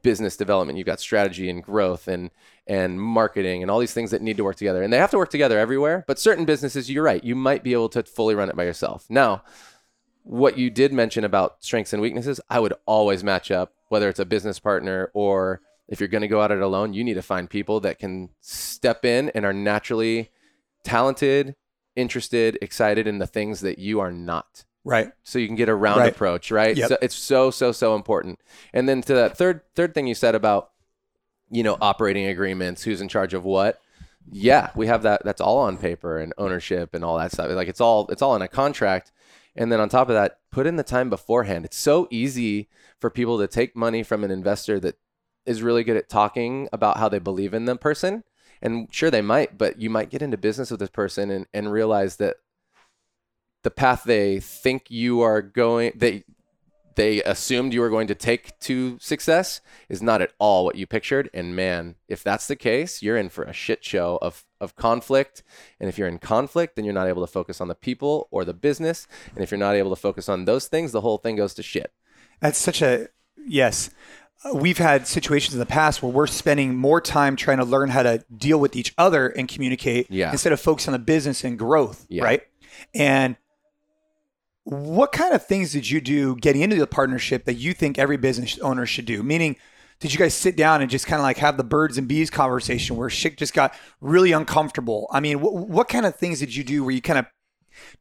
business 0.02 0.36
development, 0.36 0.76
you've 0.76 0.86
got 0.86 1.00
strategy 1.00 1.48
and 1.48 1.62
growth 1.62 2.08
and 2.08 2.30
and 2.66 3.00
marketing 3.00 3.62
and 3.62 3.70
all 3.70 3.78
these 3.78 3.94
things 3.94 4.10
that 4.10 4.22
need 4.22 4.36
to 4.36 4.44
work 4.44 4.56
together. 4.56 4.82
And 4.82 4.92
they 4.92 4.98
have 4.98 5.10
to 5.12 5.18
work 5.18 5.30
together 5.30 5.58
everywhere, 5.58 6.04
but 6.06 6.18
certain 6.18 6.44
businesses, 6.44 6.90
you're 6.90 7.02
right, 7.02 7.22
you 7.22 7.34
might 7.34 7.62
be 7.62 7.72
able 7.72 7.88
to 7.90 8.02
fully 8.02 8.34
run 8.34 8.48
it 8.48 8.56
by 8.56 8.64
yourself. 8.64 9.06
Now, 9.08 9.42
what 10.24 10.56
you 10.58 10.70
did 10.70 10.92
mention 10.92 11.24
about 11.24 11.56
strengths 11.64 11.92
and 11.92 12.00
weaknesses, 12.02 12.40
I 12.48 12.60
would 12.60 12.74
always 12.86 13.24
match 13.24 13.50
up 13.50 13.72
whether 13.88 14.08
it's 14.08 14.20
a 14.20 14.24
business 14.24 14.58
partner 14.58 15.10
or 15.14 15.60
if 15.88 16.00
you're 16.00 16.08
going 16.08 16.22
to 16.22 16.28
go 16.28 16.42
at 16.42 16.50
it 16.50 16.60
alone, 16.62 16.94
you 16.94 17.04
need 17.04 17.14
to 17.14 17.22
find 17.22 17.50
people 17.50 17.80
that 17.80 17.98
can 17.98 18.30
step 18.40 19.04
in 19.04 19.30
and 19.34 19.44
are 19.44 19.52
naturally 19.52 20.30
talented, 20.84 21.54
interested, 21.96 22.58
excited 22.62 23.06
in 23.06 23.18
the 23.18 23.26
things 23.26 23.60
that 23.60 23.78
you 23.78 24.00
are 24.00 24.12
not 24.12 24.64
Right. 24.84 25.12
so 25.22 25.38
you 25.38 25.46
can 25.46 25.56
get 25.56 25.68
a 25.68 25.74
round 25.74 26.00
Right. 26.00 26.12
approach, 26.12 26.50
right? 26.50 26.76
Yep. 26.76 26.88
So 26.88 26.98
it's 27.02 27.14
so 27.14 27.50
so 27.50 27.70
so 27.72 27.94
important. 27.94 28.40
And 28.72 28.88
then 28.88 29.02
to 29.02 29.14
that 29.14 29.36
third 29.36 29.60
third 29.74 29.94
thing 29.94 30.06
you 30.06 30.14
said 30.14 30.34
about 30.34 30.70
you 31.50 31.62
know 31.62 31.76
operating 31.80 32.26
agreements, 32.26 32.82
who's 32.82 33.00
in 33.00 33.08
charge 33.08 33.34
of 33.34 33.44
what? 33.44 33.80
Yeah, 34.30 34.70
we 34.74 34.86
have 34.86 35.02
that. 35.02 35.22
That's 35.24 35.40
all 35.40 35.58
on 35.58 35.76
paper 35.76 36.18
and 36.18 36.32
ownership 36.38 36.94
and 36.94 37.04
all 37.04 37.18
that 37.18 37.32
stuff. 37.32 37.50
Like 37.50 37.68
it's 37.68 37.80
all 37.80 38.08
it's 38.08 38.22
all 38.22 38.34
in 38.34 38.42
a 38.42 38.48
contract. 38.48 39.12
And 39.54 39.70
then 39.70 39.80
on 39.80 39.88
top 39.88 40.08
of 40.08 40.14
that, 40.14 40.38
put 40.50 40.66
in 40.66 40.76
the 40.76 40.82
time 40.82 41.10
beforehand. 41.10 41.64
It's 41.64 41.76
so 41.76 42.08
easy 42.10 42.68
for 43.00 43.10
people 43.10 43.38
to 43.38 43.46
take 43.46 43.76
money 43.76 44.02
from 44.02 44.24
an 44.24 44.30
investor 44.30 44.80
that 44.80 44.96
is 45.44 45.62
really 45.62 45.84
good 45.84 45.96
at 45.96 46.08
talking 46.08 46.68
about 46.72 46.98
how 46.98 47.08
they 47.08 47.18
believe 47.18 47.52
in 47.52 47.66
the 47.66 47.76
person. 47.76 48.24
And 48.62 48.88
sure, 48.92 49.10
they 49.10 49.22
might, 49.22 49.58
but 49.58 49.80
you 49.80 49.90
might 49.90 50.10
get 50.10 50.22
into 50.22 50.36
business 50.36 50.70
with 50.70 50.80
this 50.80 50.90
person 50.90 51.30
and, 51.30 51.46
and 51.52 51.72
realize 51.72 52.16
that 52.16 52.36
the 53.62 53.70
path 53.70 54.04
they 54.04 54.40
think 54.40 54.90
you 54.90 55.20
are 55.20 55.40
going 55.40 55.92
they 55.94 56.24
they 56.94 57.22
assumed 57.22 57.72
you 57.72 57.80
were 57.80 57.88
going 57.88 58.06
to 58.08 58.14
take 58.14 58.58
to 58.60 58.98
success 59.00 59.60
is 59.88 60.02
not 60.02 60.20
at 60.20 60.32
all 60.38 60.64
what 60.64 60.76
you 60.76 60.86
pictured 60.86 61.30
and 61.32 61.56
man 61.56 61.94
if 62.08 62.22
that's 62.22 62.46
the 62.46 62.56
case 62.56 63.02
you're 63.02 63.16
in 63.16 63.28
for 63.28 63.44
a 63.44 63.52
shit 63.52 63.84
show 63.84 64.18
of 64.20 64.44
of 64.62 64.74
conflict 64.76 65.42
and 65.80 65.88
if 65.88 65.98
you're 65.98 66.08
in 66.08 66.18
conflict 66.18 66.76
then 66.76 66.84
you're 66.84 66.94
not 66.94 67.08
able 67.08 67.20
to 67.26 67.30
focus 67.32 67.60
on 67.60 67.68
the 67.68 67.74
people 67.74 68.28
or 68.30 68.44
the 68.44 68.54
business 68.54 69.06
and 69.34 69.42
if 69.44 69.50
you're 69.50 69.58
not 69.58 69.74
able 69.74 69.90
to 69.90 70.00
focus 70.00 70.28
on 70.28 70.44
those 70.46 70.68
things 70.68 70.92
the 70.92 71.00
whole 71.02 71.18
thing 71.18 71.36
goes 71.36 71.52
to 71.54 71.62
shit 71.62 71.92
That's 72.40 72.58
such 72.58 72.80
a 72.82 73.08
yes. 73.46 73.90
Uh, 74.44 74.54
We've 74.54 74.78
had 74.78 75.06
situations 75.06 75.52
in 75.54 75.60
the 75.60 75.66
past 75.66 76.02
where 76.02 76.10
we're 76.12 76.26
spending 76.26 76.74
more 76.76 77.00
time 77.00 77.36
trying 77.36 77.58
to 77.58 77.64
learn 77.64 77.90
how 77.90 78.02
to 78.02 78.24
deal 78.36 78.58
with 78.58 78.74
each 78.74 78.92
other 78.98 79.28
and 79.28 79.48
communicate 79.48 80.06
Yeah. 80.10 80.32
instead 80.32 80.52
of 80.52 80.60
focusing 80.60 80.92
on 80.94 81.00
the 81.00 81.04
business 81.04 81.44
and 81.44 81.58
growth, 81.58 82.06
Yeah. 82.08 82.24
right? 82.24 82.42
And 82.94 83.36
what 84.64 85.10
kind 85.12 85.34
of 85.34 85.44
things 85.44 85.72
did 85.72 85.90
you 85.90 86.00
do 86.00 86.36
getting 86.36 86.62
into 86.62 86.76
the 86.76 86.86
partnership 86.86 87.44
that 87.46 87.54
you 87.54 87.72
think 87.72 87.98
every 87.98 88.16
business 88.16 88.58
owner 88.60 88.86
should 88.86 89.06
do? 89.06 89.22
Meaning, 89.22 89.56
did 90.02 90.12
you 90.12 90.18
guys 90.18 90.34
sit 90.34 90.56
down 90.56 90.82
and 90.82 90.90
just 90.90 91.06
kind 91.06 91.20
of 91.20 91.22
like 91.22 91.36
have 91.38 91.56
the 91.56 91.62
birds 91.62 91.96
and 91.96 92.08
bees 92.08 92.28
conversation 92.28 92.96
where 92.96 93.08
shit 93.08 93.38
just 93.38 93.54
got 93.54 93.72
really 94.00 94.32
uncomfortable? 94.32 95.06
I 95.12 95.20
mean, 95.20 95.40
what, 95.40 95.54
what 95.54 95.88
kind 95.88 96.04
of 96.04 96.16
things 96.16 96.40
did 96.40 96.56
you 96.56 96.64
do 96.64 96.82
where 96.82 96.92
you 96.92 97.00
kind 97.00 97.20
of 97.20 97.26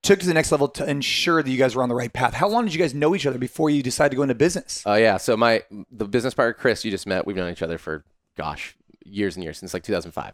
took 0.02 0.20
to 0.20 0.26
the 0.26 0.34
next 0.34 0.52
level 0.52 0.68
to 0.68 0.90
ensure 0.90 1.44
that 1.44 1.50
you 1.50 1.60
guys 1.60 1.76
were 1.76 1.84
on 1.84 1.90
the 1.90 1.96
right 1.96 2.12
path? 2.12 2.34
How 2.34 2.48
long 2.48 2.66
did 2.66 2.74
you 2.74 2.80
guys 2.80 2.96
know 2.96 3.14
each 3.14 3.28
other 3.28 3.38
before 3.38 3.70
you 3.70 3.84
decided 3.84 4.10
to 4.10 4.16
go 4.16 4.24
into 4.24 4.34
business? 4.34 4.82
Oh 4.84 4.96
yeah. 4.96 5.18
So 5.18 5.38
my 5.38 5.62
the 5.92 6.08
business 6.08 6.34
partner 6.34 6.54
Chris, 6.54 6.84
you 6.84 6.90
just 6.90 7.06
met. 7.06 7.28
We've 7.28 7.36
known 7.36 7.52
each 7.52 7.62
other 7.62 7.78
for 7.78 8.04
gosh 8.36 8.76
years 9.06 9.36
and 9.36 9.44
years 9.44 9.60
since 9.60 9.72
like 9.72 9.84
2005. 9.84 10.34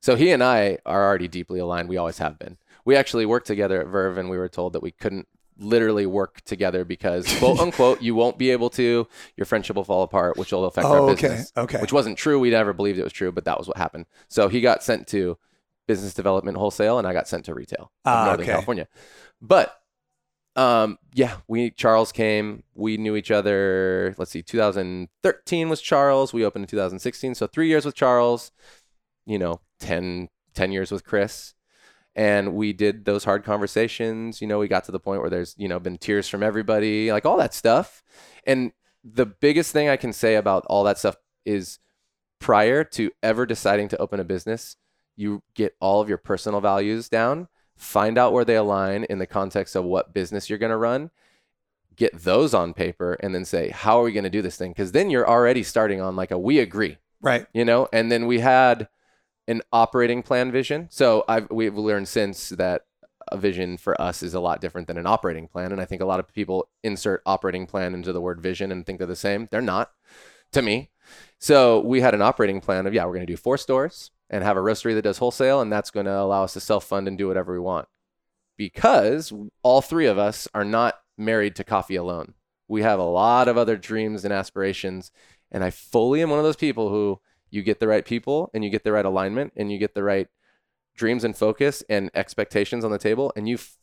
So 0.00 0.16
he 0.16 0.30
and 0.30 0.42
I 0.42 0.78
are 0.86 1.04
already 1.04 1.28
deeply 1.28 1.58
aligned. 1.58 1.90
We 1.90 1.98
always 1.98 2.18
have 2.18 2.38
been. 2.38 2.56
We 2.86 2.96
actually 2.96 3.26
worked 3.26 3.48
together 3.48 3.82
at 3.82 3.88
Verve, 3.88 4.16
and 4.16 4.30
we 4.30 4.38
were 4.38 4.48
told 4.48 4.72
that 4.72 4.82
we 4.82 4.92
couldn't 4.92 5.28
literally 5.58 6.06
work 6.06 6.40
together 6.42 6.84
because 6.84 7.26
quote 7.38 7.58
unquote 7.60 8.02
you 8.02 8.14
won't 8.14 8.38
be 8.38 8.50
able 8.50 8.70
to. 8.70 9.06
Your 9.36 9.44
friendship 9.46 9.76
will 9.76 9.84
fall 9.84 10.02
apart, 10.02 10.36
which 10.36 10.52
will 10.52 10.64
affect 10.66 10.86
Oh, 10.86 11.06
our 11.08 11.14
business. 11.14 11.52
okay. 11.56 11.76
okay 11.76 11.82
Which 11.82 11.92
wasn't 11.92 12.18
true. 12.18 12.38
We 12.38 12.50
never 12.50 12.72
believed 12.72 12.98
it 12.98 13.04
was 13.04 13.12
true, 13.12 13.32
but 13.32 13.44
that 13.46 13.58
was 13.58 13.66
what 13.68 13.76
happened. 13.76 14.06
So 14.28 14.48
he 14.48 14.60
got 14.60 14.82
sent 14.82 15.06
to 15.08 15.38
business 15.88 16.14
development 16.14 16.56
wholesale, 16.58 16.98
and 16.98 17.06
I 17.06 17.12
got 17.12 17.28
sent 17.28 17.44
to 17.46 17.54
retail 17.54 17.92
of 18.04 18.12
Ah, 18.12 18.24
Northern 18.26 18.42
okay. 18.44 18.52
California. 18.52 18.88
But 19.40 19.78
um, 20.56 20.98
yeah, 21.14 21.36
we 21.48 21.70
Charles 21.70 22.12
came. 22.12 22.62
We 22.74 22.96
knew 22.96 23.14
each 23.16 23.30
other. 23.30 24.14
Let's 24.18 24.30
see, 24.30 24.42
2013 24.42 25.68
was 25.68 25.80
Charles. 25.80 26.32
We 26.32 26.44
opened 26.44 26.64
in 26.64 26.68
2016, 26.68 27.34
so 27.34 27.46
three 27.46 27.68
years 27.68 27.84
with 27.84 27.94
Charles. 27.94 28.52
You 29.26 29.38
know, 29.38 29.60
10, 29.80 30.28
10 30.54 30.72
years 30.72 30.90
with 30.92 31.04
Chris, 31.04 31.54
and 32.16 32.54
we 32.54 32.72
did 32.72 33.04
those 33.04 33.22
hard 33.22 33.44
conversations. 33.44 34.40
You 34.40 34.48
know, 34.48 34.58
we 34.58 34.66
got 34.66 34.82
to 34.84 34.92
the 34.92 34.98
point 34.98 35.20
where 35.20 35.30
there's 35.30 35.54
you 35.56 35.68
know 35.68 35.78
been 35.78 35.98
tears 35.98 36.28
from 36.28 36.42
everybody, 36.42 37.12
like 37.12 37.24
all 37.24 37.36
that 37.36 37.54
stuff. 37.54 38.02
And 38.44 38.72
the 39.04 39.26
biggest 39.26 39.72
thing 39.72 39.88
I 39.88 39.96
can 39.96 40.12
say 40.12 40.34
about 40.34 40.64
all 40.66 40.82
that 40.84 40.98
stuff 40.98 41.16
is 41.44 41.78
prior 42.40 42.82
to 42.82 43.12
ever 43.22 43.46
deciding 43.46 43.86
to 43.88 43.98
open 43.98 44.18
a 44.18 44.24
business, 44.24 44.76
you 45.14 45.42
get 45.54 45.76
all 45.80 46.00
of 46.00 46.08
your 46.08 46.18
personal 46.18 46.60
values 46.60 47.08
down 47.08 47.46
find 47.76 48.16
out 48.16 48.32
where 48.32 48.44
they 48.44 48.56
align 48.56 49.04
in 49.04 49.18
the 49.18 49.26
context 49.26 49.76
of 49.76 49.84
what 49.84 50.14
business 50.14 50.48
you're 50.48 50.58
going 50.58 50.70
to 50.70 50.76
run, 50.76 51.10
get 51.94 52.18
those 52.18 52.54
on 52.54 52.72
paper, 52.72 53.14
and 53.20 53.34
then 53.34 53.44
say, 53.44 53.68
how 53.68 54.00
are 54.00 54.04
we 54.04 54.12
going 54.12 54.24
to 54.24 54.30
do 54.30 54.40
this 54.42 54.56
thing? 54.56 54.70
Because 54.70 54.92
then 54.92 55.10
you're 55.10 55.28
already 55.28 55.62
starting 55.62 56.00
on 56.00 56.16
like 56.16 56.30
a 56.30 56.38
we 56.38 56.58
agree, 56.58 56.96
Right. 57.20 57.46
you 57.52 57.64
know? 57.64 57.86
And 57.92 58.10
then 58.10 58.26
we 58.26 58.40
had 58.40 58.88
an 59.48 59.62
operating 59.72 60.22
plan 60.22 60.50
vision. 60.50 60.88
So 60.90 61.24
I've, 61.28 61.50
we've 61.50 61.76
learned 61.76 62.08
since 62.08 62.50
that 62.50 62.82
a 63.28 63.36
vision 63.36 63.76
for 63.76 64.00
us 64.00 64.22
is 64.22 64.34
a 64.34 64.40
lot 64.40 64.60
different 64.60 64.86
than 64.86 64.98
an 64.98 65.06
operating 65.06 65.48
plan. 65.48 65.72
And 65.72 65.80
I 65.80 65.84
think 65.84 66.00
a 66.00 66.06
lot 66.06 66.20
of 66.20 66.32
people 66.32 66.68
insert 66.82 67.22
operating 67.26 67.66
plan 67.66 67.94
into 67.94 68.12
the 68.12 68.20
word 68.20 68.40
vision 68.40 68.70
and 68.70 68.86
think 68.86 68.98
they're 68.98 69.06
the 69.06 69.16
same. 69.16 69.48
They're 69.50 69.60
not 69.60 69.90
to 70.52 70.62
me. 70.62 70.90
So 71.38 71.80
we 71.80 72.00
had 72.00 72.14
an 72.14 72.22
operating 72.22 72.60
plan 72.60 72.86
of, 72.86 72.94
yeah, 72.94 73.04
we're 73.04 73.14
going 73.14 73.26
to 73.26 73.32
do 73.32 73.36
four 73.36 73.58
stores 73.58 74.10
and 74.30 74.42
have 74.42 74.56
a 74.56 74.60
roastery 74.60 74.94
that 74.94 75.02
does 75.02 75.18
wholesale. 75.18 75.60
And 75.60 75.72
that's 75.72 75.90
going 75.90 76.06
to 76.06 76.18
allow 76.18 76.44
us 76.44 76.52
to 76.54 76.60
self 76.60 76.84
fund 76.84 77.08
and 77.08 77.18
do 77.18 77.28
whatever 77.28 77.52
we 77.52 77.58
want 77.58 77.88
because 78.56 79.32
all 79.62 79.82
three 79.82 80.06
of 80.06 80.18
us 80.18 80.48
are 80.54 80.64
not 80.64 81.00
married 81.18 81.56
to 81.56 81.64
coffee 81.64 81.96
alone. 81.96 82.34
We 82.68 82.82
have 82.82 82.98
a 82.98 83.04
lot 83.04 83.48
of 83.48 83.56
other 83.56 83.76
dreams 83.76 84.24
and 84.24 84.32
aspirations. 84.32 85.12
And 85.50 85.62
I 85.62 85.70
fully 85.70 86.22
am 86.22 86.30
one 86.30 86.38
of 86.38 86.44
those 86.44 86.56
people 86.56 86.88
who 86.88 87.20
you 87.56 87.62
get 87.62 87.80
the 87.80 87.88
right 87.88 88.04
people 88.04 88.50
and 88.54 88.62
you 88.62 88.70
get 88.70 88.84
the 88.84 88.92
right 88.92 89.04
alignment 89.04 89.52
and 89.56 89.72
you 89.72 89.78
get 89.78 89.94
the 89.94 90.04
right 90.04 90.28
dreams 90.94 91.24
and 91.24 91.36
focus 91.36 91.82
and 91.88 92.10
expectations 92.14 92.84
on 92.84 92.90
the 92.90 92.98
table 92.98 93.32
and 93.36 93.48
you 93.48 93.56
f- 93.56 93.76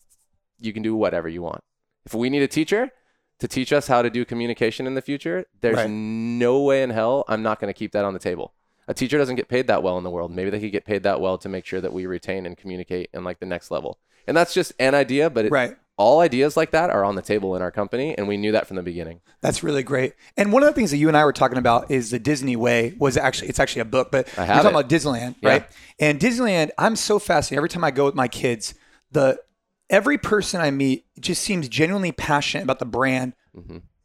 you 0.59 0.71
can 0.71 0.81
do 0.83 0.95
whatever 0.95 1.27
you 1.27 1.41
want. 1.41 1.61
If 2.05 2.13
we 2.13 2.29
need 2.29 2.41
a 2.43 2.47
teacher 2.47 2.91
to 3.39 3.47
teach 3.47 3.73
us 3.73 3.87
how 3.87 4.01
to 4.01 4.09
do 4.09 4.23
communication 4.23 4.87
in 4.87 4.93
the 4.95 5.01
future, 5.01 5.45
there's 5.61 5.75
Right. 5.75 5.89
no 5.89 6.61
way 6.61 6.83
in 6.83 6.91
hell 6.91 7.25
I'm 7.27 7.43
not 7.43 7.59
going 7.59 7.73
to 7.73 7.77
keep 7.77 7.91
that 7.91 8.05
on 8.05 8.13
the 8.13 8.19
table. 8.19 8.53
A 8.87 8.93
teacher 8.93 9.17
doesn't 9.17 9.35
get 9.37 9.47
paid 9.47 9.67
that 9.67 9.81
well 9.83 9.97
in 9.97 10.03
the 10.03 10.09
world. 10.09 10.31
Maybe 10.31 10.49
they 10.49 10.59
could 10.59 10.71
get 10.71 10.85
paid 10.85 11.03
that 11.03 11.19
well 11.21 11.37
to 11.39 11.49
make 11.49 11.65
sure 11.65 11.81
that 11.81 11.93
we 11.93 12.05
retain 12.05 12.45
and 12.45 12.57
communicate 12.57 13.09
in 13.13 13.23
like 13.23 13.39
the 13.39 13.45
next 13.45 13.71
level. 13.71 13.97
And 14.27 14.35
that's 14.37 14.53
just 14.53 14.73
an 14.79 14.93
idea, 14.93 15.29
but 15.29 15.45
it, 15.45 15.51
Right. 15.51 15.75
All 15.97 16.21
ideas 16.21 16.57
like 16.57 16.71
that 16.71 16.89
are 16.89 17.03
on 17.05 17.15
the 17.15 17.21
table 17.21 17.55
in 17.55 17.61
our 17.61 17.69
company 17.71 18.17
and 18.17 18.27
we 18.27 18.35
knew 18.37 18.51
that 18.51 18.65
from 18.67 18.77
the 18.77 18.83
beginning. 18.83 19.21
That's 19.41 19.61
really 19.61 19.83
great. 19.83 20.13
And 20.35 20.51
one 20.51 20.63
of 20.63 20.67
the 20.67 20.73
things 20.73 20.89
that 20.91 20.97
you 20.97 21.07
and 21.07 21.15
I 21.15 21.23
were 21.23 21.33
talking 21.33 21.57
about 21.59 21.91
is 21.91 22.09
the 22.09 22.19
Disney 22.19 22.55
Way 22.55 22.95
was 22.97 23.15
actually 23.17 23.49
it's 23.49 23.59
actually 23.59 23.81
a 23.81 23.85
book, 23.85 24.11
but 24.11 24.27
you're 24.35 24.45
talking 24.45 24.65
it. 24.65 24.69
about 24.71 24.89
Disneyland, 24.89 25.35
Yeah. 25.41 25.49
right? 25.49 25.65
And 25.99 26.19
Disneyland, 26.19 26.71
I'm 26.77 26.95
so 26.95 27.19
fascinated 27.19 27.57
every 27.59 27.69
time 27.69 27.83
I 27.83 27.91
go 27.91 28.05
with 28.05 28.15
my 28.15 28.27
kids. 28.27 28.73
The 29.11 29.39
every 29.89 30.17
person 30.17 30.61
I 30.61 30.71
meet 30.71 31.05
just 31.19 31.43
seems 31.43 31.69
genuinely 31.69 32.11
passionate 32.11 32.63
about 32.63 32.79
the 32.79 32.85
brand 32.85 33.33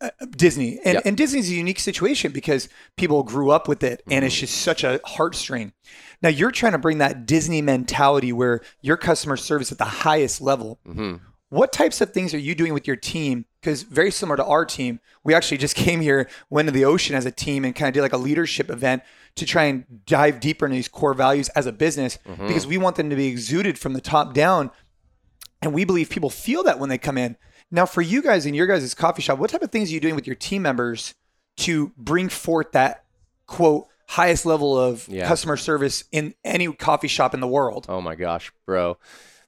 uh, 0.00 0.10
Disney. 0.30 0.72
And, 0.72 0.78
Mm-hmm. 0.84 0.94
Yep. 0.94 1.02
and 1.06 1.16
Disney's 1.16 1.50
a 1.50 1.54
unique 1.54 1.80
situation 1.80 2.30
because 2.32 2.68
people 2.96 3.22
grew 3.22 3.50
up 3.50 3.66
with 3.66 3.82
it 3.82 4.02
and 4.10 4.24
it's 4.24 4.34
Mm-hmm. 4.34 4.40
just 4.40 4.60
such 4.60 4.84
a 4.84 5.00
heartstring. 5.06 5.72
Now 6.22 6.28
you're 6.28 6.50
trying 6.50 6.72
to 6.72 6.78
bring 6.78 6.98
that 6.98 7.24
Disney 7.26 7.62
mentality 7.62 8.32
where 8.32 8.60
your 8.82 8.96
customer 8.98 9.36
service 9.38 9.72
at 9.72 9.78
the 9.78 9.84
highest 9.84 10.40
level. 10.42 10.78
Mm-hmm. 10.86 11.24
What 11.50 11.72
types 11.72 12.00
of 12.00 12.12
things 12.12 12.34
are 12.34 12.38
you 12.38 12.54
doing 12.54 12.74
with 12.74 12.86
your 12.86 12.96
team? 12.96 13.46
Because 13.60 13.82
very 13.82 14.10
similar 14.10 14.36
to 14.36 14.44
our 14.44 14.64
team, 14.64 15.00
we 15.24 15.34
actually 15.34 15.58
just 15.58 15.74
came 15.86 16.00
here, 16.00 16.28
went 16.50 16.68
to 16.68 16.72
the 16.72 16.84
ocean 16.84 17.16
as 17.16 17.26
a 17.26 17.30
team, 17.30 17.64
and 17.64 17.74
kind 17.74 17.88
of 17.88 17.94
did 17.94 18.02
like 18.02 18.12
a 18.12 18.18
leadership 18.18 18.70
event 18.70 19.02
to 19.36 19.46
try 19.46 19.64
and 19.64 20.04
dive 20.06 20.40
deeper 20.40 20.66
into 20.66 20.74
these 20.74 20.88
core 20.88 21.14
values 21.14 21.48
as 21.50 21.66
a 21.66 21.72
business 21.72 22.18
mm-hmm. 22.26 22.46
because 22.46 22.66
we 22.66 22.76
want 22.76 22.96
them 22.96 23.08
to 23.10 23.16
be 23.16 23.26
exuded 23.26 23.78
from 23.78 23.92
the 23.92 24.00
top 24.00 24.34
down. 24.34 24.70
And 25.62 25.72
we 25.72 25.84
believe 25.84 26.10
people 26.10 26.30
feel 26.30 26.62
that 26.64 26.78
when 26.78 26.88
they 26.88 26.98
come 26.98 27.18
in. 27.18 27.36
Now, 27.70 27.86
for 27.86 28.00
you 28.00 28.22
guys 28.22 28.46
in 28.46 28.54
your 28.54 28.66
guys' 28.66 28.94
coffee 28.94 29.22
shop, 29.22 29.38
what 29.38 29.50
type 29.50 29.62
of 29.62 29.70
things 29.70 29.90
are 29.90 29.94
you 29.94 30.00
doing 30.00 30.14
with 30.14 30.26
your 30.26 30.36
team 30.36 30.62
members 30.62 31.14
to 31.58 31.92
bring 31.96 32.28
forth 32.28 32.72
that 32.72 33.04
quote 33.46 33.86
highest 34.08 34.46
level 34.46 34.78
of 34.78 35.06
Yeah. 35.08 35.28
customer 35.28 35.56
service 35.56 36.04
in 36.12 36.34
any 36.44 36.72
coffee 36.72 37.08
shop 37.08 37.34
in 37.34 37.40
the 37.40 37.48
world? 37.48 37.86
Oh 37.88 38.00
my 38.00 38.14
gosh, 38.14 38.52
bro. 38.64 38.96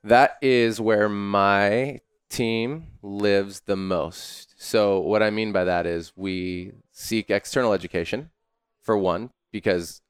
That 0.02 0.37
is 0.40 0.80
where 0.80 1.09
my 1.09 2.00
team 2.28 2.87
lives 3.02 3.61
the 3.66 3.76
most. 3.76 4.54
So, 4.57 5.00
what 5.00 5.23
I 5.23 5.30
mean 5.30 5.52
by 5.52 5.64
that 5.64 5.87
is 5.87 6.12
we 6.16 6.73
seek 6.92 7.30
external 7.30 7.73
education 7.73 8.30
for 8.80 8.97
one, 8.97 9.30
because 9.52 10.00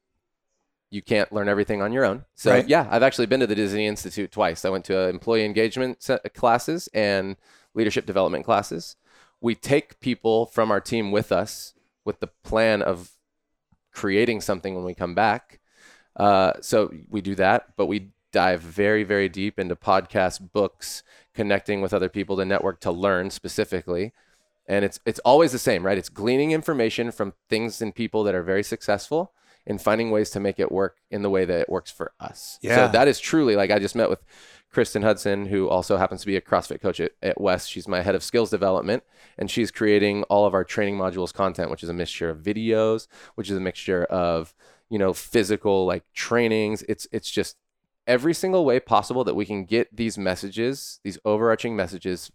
you 0.89 1.01
can't 1.01 1.31
learn 1.31 1.49
everything 1.49 1.81
on 1.81 1.91
your 1.93 2.05
own. 2.05 2.25
So, 2.35 2.51
Right. 2.51 2.67
yeah, 2.67 2.87
I've 2.89 3.03
actually 3.03 3.25
been 3.25 3.39
to 3.39 3.47
the 3.47 3.55
Disney 3.55 3.87
Institute 3.87 4.31
twice. 4.31 4.65
I 4.65 4.69
went 4.69 4.85
to 4.85 5.07
employee 5.07 5.45
engagement 5.45 6.05
classes 6.33 6.89
and 6.93 7.37
leadership 7.73 8.05
development 8.05 8.45
classes. 8.45 8.95
We 9.39 9.55
take 9.55 9.99
people 9.99 10.45
from 10.45 10.69
our 10.69 10.81
team 10.81 11.11
with 11.11 11.31
us 11.31 11.73
with 12.05 12.19
the 12.19 12.27
plan 12.27 12.81
of 12.81 13.11
creating 13.91 14.41
something 14.41 14.75
when 14.75 14.83
we 14.83 14.93
come 14.93 15.15
back. 15.15 15.59
Uh, 16.15 16.53
so 16.61 16.91
we 17.09 17.21
do 17.21 17.35
that, 17.35 17.75
but 17.77 17.85
we 17.87 18.11
dive 18.31 18.61
very, 18.61 19.03
very 19.03 19.29
deep 19.29 19.59
into 19.59 19.75
podcasts, 19.75 20.39
books, 20.39 21.03
connecting 21.33 21.81
with 21.81 21.93
other 21.93 22.09
people 22.09 22.37
to 22.37 22.45
network 22.45 22.79
to 22.81 22.91
learn 22.91 23.29
specifically. 23.29 24.13
And 24.67 24.85
it's 24.85 24.99
it's 25.05 25.19
always 25.19 25.51
the 25.51 25.59
same, 25.59 25.85
right? 25.85 25.97
It's 25.97 26.09
gleaning 26.09 26.51
information 26.51 27.11
from 27.11 27.33
things 27.49 27.81
and 27.81 27.93
people 27.93 28.23
that 28.23 28.35
are 28.35 28.43
very 28.43 28.63
successful 28.63 29.33
and 29.67 29.81
finding 29.81 30.11
ways 30.11 30.29
to 30.31 30.39
make 30.39 30.59
it 30.59 30.71
work 30.71 30.97
in 31.09 31.21
the 31.21 31.29
way 31.29 31.45
that 31.45 31.59
it 31.59 31.69
works 31.69 31.91
for 31.91 32.13
us. 32.19 32.57
Yeah. 32.61 32.87
So 32.87 32.91
that 32.91 33.07
is 33.07 33.19
truly 33.19 33.55
like 33.55 33.71
I 33.71 33.79
just 33.79 33.95
met 33.95 34.09
with 34.09 34.23
Kristen 34.71 35.01
Hudson, 35.01 35.47
who 35.47 35.67
also 35.67 35.97
happens 35.97 36.21
to 36.21 36.27
be 36.27 36.37
a 36.37 36.41
CrossFit 36.41 36.81
coach 36.81 36.99
at, 36.99 37.11
at 37.21 37.39
West. 37.41 37.69
She's 37.69 37.87
my 37.87 38.01
head 38.01 38.15
of 38.15 38.23
skills 38.23 38.49
development, 38.49 39.03
and 39.37 39.51
she's 39.51 39.69
creating 39.69 40.23
all 40.23 40.45
of 40.45 40.53
our 40.53 40.63
training 40.63 40.97
modules 40.97 41.33
content, 41.33 41.69
which 41.69 41.83
is 41.83 41.89
a 41.89 41.93
mixture 41.93 42.29
of 42.29 42.39
videos, 42.39 43.07
which 43.35 43.49
is 43.49 43.57
a 43.57 43.61
mixture 43.61 44.05
of 44.05 44.53
you 44.89 44.97
know 44.97 45.13
physical 45.13 45.85
like 45.85 46.03
trainings. 46.13 46.83
It's 46.83 47.07
it's 47.11 47.29
just 47.29 47.57
every 48.07 48.33
single 48.33 48.65
way 48.65 48.79
possible 48.79 49.23
that 49.23 49.35
we 49.35 49.45
can 49.45 49.65
get 49.65 49.95
these 49.95 50.17
messages, 50.17 50.99
these 51.03 51.17
overarching 51.25 51.75
messages, 51.75 52.31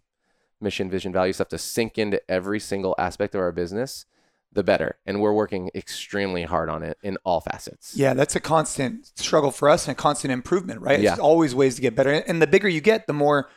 mission, 0.61 0.88
vision, 0.88 1.12
value 1.12 1.33
stuff 1.33 1.48
to 1.48 1.59
sink 1.59 1.98
into 1.98 2.20
every 2.31 2.61
single 2.61 2.94
aspect 2.98 3.35
of 3.35 3.40
our 3.40 3.52
business, 3.52 4.07
the 4.52 4.62
better. 4.62 4.96
And 5.05 5.20
we're 5.20 5.33
working 5.33 5.70
extremely 5.74 6.44
hard 6.44 6.70
on 6.70 6.83
it 6.83 6.96
in 7.02 7.18
all 7.24 7.40
facets. 7.40 7.94
Yeah, 7.94 8.14
that's 8.14 8.35
a 8.37 8.40
constant 8.40 9.12
struggle 9.16 9.50
for 9.50 9.68
us 9.68 9.87
and 9.87 9.92
a 9.92 9.94
constant 9.94 10.33
improvement, 10.33 10.81
right? 10.81 11.00
Yeah. 11.00 11.12
It's 11.12 11.20
always 11.20 11.55
ways 11.55 11.74
to 11.76 11.83
get 11.83 11.94
better. 11.94 12.11
And 12.11 12.40
the 12.40 12.46
bigger 12.46 12.68
you 12.68 12.81
get, 12.81 13.07
the 13.07 13.12
more 13.12 13.50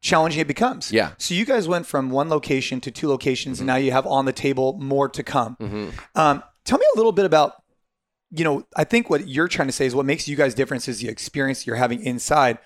challenging 0.00 0.40
it 0.40 0.48
becomes. 0.48 0.90
Yeah. 0.90 1.10
Mm-hmm. 1.10 1.14
So 1.18 1.34
you 1.34 1.44
guys 1.44 1.68
went 1.68 1.86
from 1.86 2.10
one 2.10 2.28
location 2.28 2.80
to 2.80 2.90
two 2.90 3.08
locations, 3.08 3.60
and 3.60 3.68
now 3.68 3.76
you 3.76 3.92
have 3.92 4.04
on 4.04 4.24
the 4.24 4.32
table 4.32 4.76
more 4.80 5.08
to 5.10 5.22
come. 5.22 5.56
Um, 6.16 6.42
tell 6.64 6.78
me 6.78 6.86
a 6.94 6.96
little 6.96 7.12
bit 7.12 7.24
about, 7.24 7.61
you 8.34 8.44
know, 8.44 8.66
I 8.76 8.84
think 8.84 9.10
what 9.10 9.28
you're 9.28 9.48
trying 9.48 9.68
to 9.68 9.72
say 9.72 9.86
is 9.86 9.94
what 9.94 10.06
makes 10.06 10.26
you 10.26 10.36
guys 10.36 10.54
different 10.54 10.88
is 10.88 11.00
the 11.00 11.08
experience 11.08 11.66
you're 11.66 11.76
having 11.76 12.02
inside. 12.02 12.58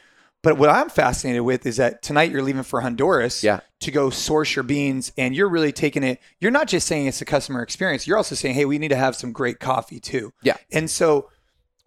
But 0.43 0.59
what 0.59 0.69
I'm 0.69 0.89
fascinated 0.89 1.43
with 1.43 1.67
is 1.67 1.77
that 1.79 2.03
tonight 2.03 2.31
you're 2.31 2.43
leaving 2.43 2.63
for 2.63 2.81
Honduras 2.83 3.43
Yeah. 3.43 3.61
to 3.81 3.91
go 3.91 4.11
source 4.11 4.55
your 4.55 4.63
beans, 4.63 5.11
and 5.19 5.35
you're 5.35 5.49
really 5.49 5.73
taking 5.73 6.05
it. 6.05 6.21
You're 6.39 6.53
not 6.53 6.69
just 6.69 6.87
saying 6.87 7.07
it's 7.07 7.21
a 7.21 7.25
customer 7.25 7.63
experience. 7.63 8.07
You're 8.07 8.17
also 8.17 8.37
saying, 8.37 8.55
hey, 8.55 8.65
we 8.65 8.79
need 8.79 8.89
to 8.89 8.97
have 8.97 9.17
some 9.17 9.33
great 9.33 9.59
coffee 9.59 9.99
too. 9.99 10.33
Yeah. 10.43 10.57
And 10.71 10.89
so, 10.89 11.31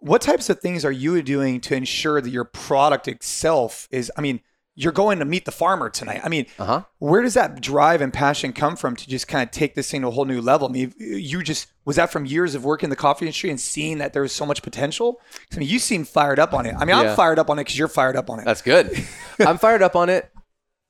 what 0.00 0.20
types 0.20 0.50
of 0.50 0.60
things 0.60 0.84
are 0.84 0.92
you 0.92 1.22
doing 1.22 1.60
to 1.62 1.74
ensure 1.74 2.20
that 2.20 2.30
your 2.30 2.44
product 2.44 3.08
itself 3.08 3.88
is? 3.90 4.10
I 4.16 4.20
mean, 4.20 4.40
you're 4.76 4.92
going 4.92 5.18
to 5.18 5.24
meet 5.24 5.44
the 5.44 5.52
farmer 5.52 5.90
tonight. 5.90 6.20
I 6.24 6.28
mean, 6.28 6.46
Uh 6.58 6.64
huh. 6.64 6.82
where 6.98 7.22
does 7.22 7.34
that 7.34 7.60
drive 7.60 8.00
and 8.00 8.12
passion 8.12 8.52
come 8.52 8.76
from 8.76 8.96
to 8.96 9.08
just 9.08 9.28
kind 9.28 9.42
of 9.42 9.50
take 9.50 9.74
this 9.74 9.90
thing 9.90 10.02
to 10.02 10.08
a 10.08 10.10
whole 10.10 10.24
new 10.24 10.40
level? 10.40 10.68
I 10.68 10.72
mean, 10.72 10.94
you 10.98 11.42
just 11.42 11.68
was 11.84 11.96
that 11.96 12.10
from 12.12 12.24
years 12.24 12.54
of 12.54 12.64
working 12.64 12.86
in 12.86 12.90
the 12.90 12.96
coffee 12.96 13.26
industry 13.26 13.50
and 13.50 13.60
seeing 13.60 13.98
that 13.98 14.12
there 14.12 14.22
was 14.22 14.32
so 14.32 14.46
much 14.46 14.62
potential? 14.62 15.20
I 15.52 15.58
mean, 15.58 15.68
you 15.68 15.78
seem 15.78 16.04
fired 16.04 16.38
up 16.38 16.54
on 16.54 16.66
it. 16.66 16.74
I 16.78 16.84
mean, 16.84 16.96
Yeah. 16.96 17.10
I'm 17.10 17.16
fired 17.16 17.38
up 17.38 17.50
on 17.50 17.58
it 17.58 17.62
because 17.62 17.78
you're 17.78 17.88
fired 17.88 18.16
up 18.16 18.30
on 18.30 18.38
it. 18.40 18.44
That's 18.44 18.62
good. 18.62 18.90
I'm 19.40 19.58
fired 19.58 19.82
up 19.82 19.96
on 19.96 20.08
it. 20.08 20.30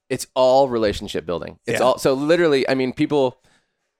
It's 0.08 0.26
all 0.34 0.68
relationship 0.68 1.24
building. 1.24 1.58
It's 1.66 1.80
Yeah. 1.80 1.86
all 1.86 1.98
so 1.98 2.14
literally. 2.14 2.68
I 2.68 2.74
mean, 2.74 2.92
people 2.92 3.40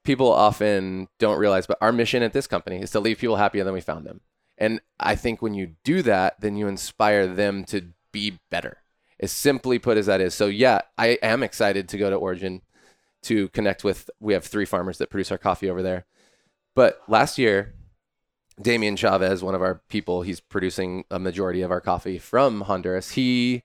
people 0.03 0.31
often 0.31 1.07
don't 1.19 1.37
realize, 1.39 1.67
but 1.67 1.77
our 1.81 1.91
mission 1.91 2.23
at 2.23 2.33
this 2.33 2.47
company 2.47 2.81
is 2.81 2.91
to 2.91 2.99
leave 2.99 3.17
people 3.19 3.35
happier 3.37 3.63
than 3.63 3.73
we 3.73 3.81
found 3.81 4.05
them. 4.05 4.21
And 4.57 4.79
I 4.99 5.15
think 5.15 5.41
when 5.41 5.53
you 5.53 5.75
do 5.83 6.01
that, 6.03 6.39
then 6.39 6.55
you 6.55 6.67
inspire 6.67 7.27
them 7.27 7.63
to 7.65 7.87
be 8.11 8.39
better. 8.51 8.77
As 9.21 9.31
simply 9.31 9.77
put 9.77 9.97
as 9.97 10.07
that 10.07 10.19
is. 10.19 10.33
So 10.33 10.47
yeah, 10.47 10.81
I 10.97 11.19
am 11.21 11.43
excited 11.43 11.87
to 11.89 11.97
go 11.97 12.09
to 12.09 12.15
Origin 12.15 12.63
to 13.23 13.49
connect 13.49 13.83
with. 13.83 14.09
We 14.19 14.33
have 14.33 14.43
three 14.43 14.65
farmers 14.65 14.97
that 14.97 15.11
produce 15.11 15.31
our 15.31 15.37
coffee 15.37 15.69
over 15.69 15.83
there. 15.83 16.05
But 16.73 17.01
last 17.07 17.37
year, 17.37 17.75
Damian 18.59 18.95
Chavez, 18.95 19.43
one 19.43 19.53
of 19.53 19.61
our 19.61 19.81
people, 19.89 20.23
he's 20.23 20.39
producing 20.39 21.03
a 21.11 21.19
majority 21.19 21.61
of 21.61 21.69
our 21.69 21.81
coffee 21.81 22.17
from 22.17 22.61
Honduras. 22.61 23.11
He, 23.11 23.63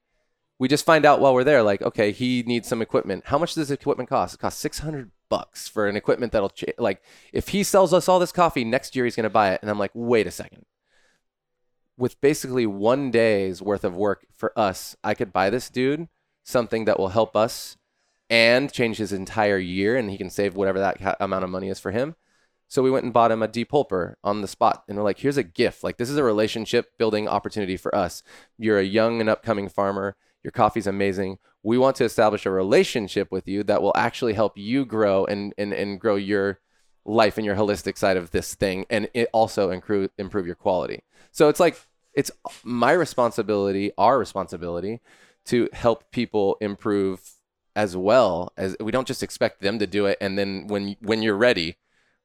we 0.58 0.68
just 0.68 0.84
find 0.84 1.06
out 1.06 1.20
while 1.20 1.32
we're 1.32 1.44
there, 1.44 1.62
like, 1.62 1.80
okay, 1.82 2.12
he 2.12 2.42
needs 2.46 2.68
some 2.68 2.82
equipment. 2.82 3.24
How 3.26 3.38
much 3.38 3.54
does 3.54 3.70
equipment 3.70 4.10
cost? 4.10 4.34
It 4.34 4.40
costs 4.40 4.60
six 4.60 4.80
hundred 4.80 5.10
bucks 5.28 5.68
for 5.68 5.88
an 5.88 5.96
equipment 5.96 6.32
that'll, 6.32 6.50
ch- 6.50 6.64
like, 6.78 7.02
if 7.32 7.48
he 7.48 7.62
sells 7.62 7.94
us 7.94 8.08
all 8.08 8.18
this 8.18 8.32
coffee 8.32 8.64
next 8.64 8.94
year, 8.94 9.04
he's 9.06 9.16
gonna 9.16 9.30
buy 9.30 9.52
it. 9.52 9.60
And 9.62 9.70
I'm 9.70 9.78
like, 9.78 9.92
wait 9.94 10.26
a 10.26 10.30
second. 10.30 10.66
With 11.98 12.20
basically 12.20 12.66
one 12.66 13.10
day's 13.10 13.62
worth 13.62 13.84
of 13.84 13.94
work 13.94 14.26
for 14.36 14.52
us, 14.58 14.96
I 15.02 15.14
could 15.14 15.32
buy 15.32 15.50
this 15.50 15.70
dude 15.70 16.08
something 16.42 16.84
that 16.84 16.98
will 16.98 17.08
help 17.08 17.34
us 17.34 17.76
and 18.30 18.72
change 18.72 18.98
his 18.98 19.12
entire 19.12 19.58
year, 19.58 19.96
and 19.96 20.10
he 20.10 20.18
can 20.18 20.30
save 20.30 20.54
whatever 20.54 20.78
that 20.78 20.98
ca- 20.98 21.16
amount 21.20 21.44
of 21.44 21.50
money 21.50 21.68
is 21.68 21.80
for 21.80 21.90
him. 21.90 22.14
So 22.68 22.82
we 22.82 22.90
went 22.90 23.04
and 23.04 23.12
bought 23.12 23.30
him 23.30 23.42
a 23.42 23.48
depulper 23.48 24.14
on 24.24 24.42
the 24.42 24.48
spot. 24.48 24.82
And 24.88 24.96
we're 24.96 25.04
like, 25.04 25.20
here's 25.20 25.36
a 25.36 25.44
gift. 25.44 25.84
Like, 25.84 25.98
this 25.98 26.10
is 26.10 26.16
a 26.16 26.24
relationship 26.24 26.98
building 26.98 27.28
opportunity 27.28 27.76
for 27.76 27.94
us. 27.94 28.22
You're 28.58 28.78
a 28.78 28.84
young 28.84 29.20
and 29.20 29.30
upcoming 29.30 29.68
farmer. 29.68 30.16
Your 30.42 30.50
coffee's 30.50 30.86
amazing. 30.86 31.38
We 31.62 31.78
want 31.78 31.96
to 31.96 32.04
establish 32.04 32.46
a 32.46 32.50
relationship 32.50 33.30
with 33.30 33.46
you 33.46 33.62
that 33.64 33.82
will 33.82 33.92
actually 33.96 34.34
help 34.34 34.56
you 34.56 34.84
grow 34.84 35.24
and 35.24 35.52
and, 35.58 35.72
and 35.72 36.00
grow 36.00 36.16
your 36.16 36.60
life 37.06 37.36
and 37.38 37.46
your 37.46 37.54
holistic 37.56 37.96
side 37.96 38.16
of 38.16 38.32
this 38.32 38.54
thing 38.54 38.84
and 38.90 39.08
it 39.14 39.28
also 39.32 39.70
improve 39.70 40.10
improve 40.18 40.44
your 40.46 40.56
quality. 40.56 41.02
So 41.30 41.48
it's 41.48 41.60
like 41.60 41.80
it's 42.14 42.30
my 42.64 42.92
responsibility, 42.92 43.92
our 43.96 44.18
responsibility 44.18 45.00
to 45.46 45.68
help 45.72 46.10
people 46.10 46.56
improve 46.60 47.20
as 47.76 47.96
well 47.96 48.52
as 48.56 48.74
we 48.80 48.90
don't 48.90 49.06
just 49.06 49.22
expect 49.22 49.60
them 49.60 49.78
to 49.78 49.86
do 49.86 50.06
it 50.06 50.16
and 50.20 50.38
then 50.38 50.66
when 50.66 50.96
when 51.00 51.22
you're 51.22 51.36
ready 51.36 51.76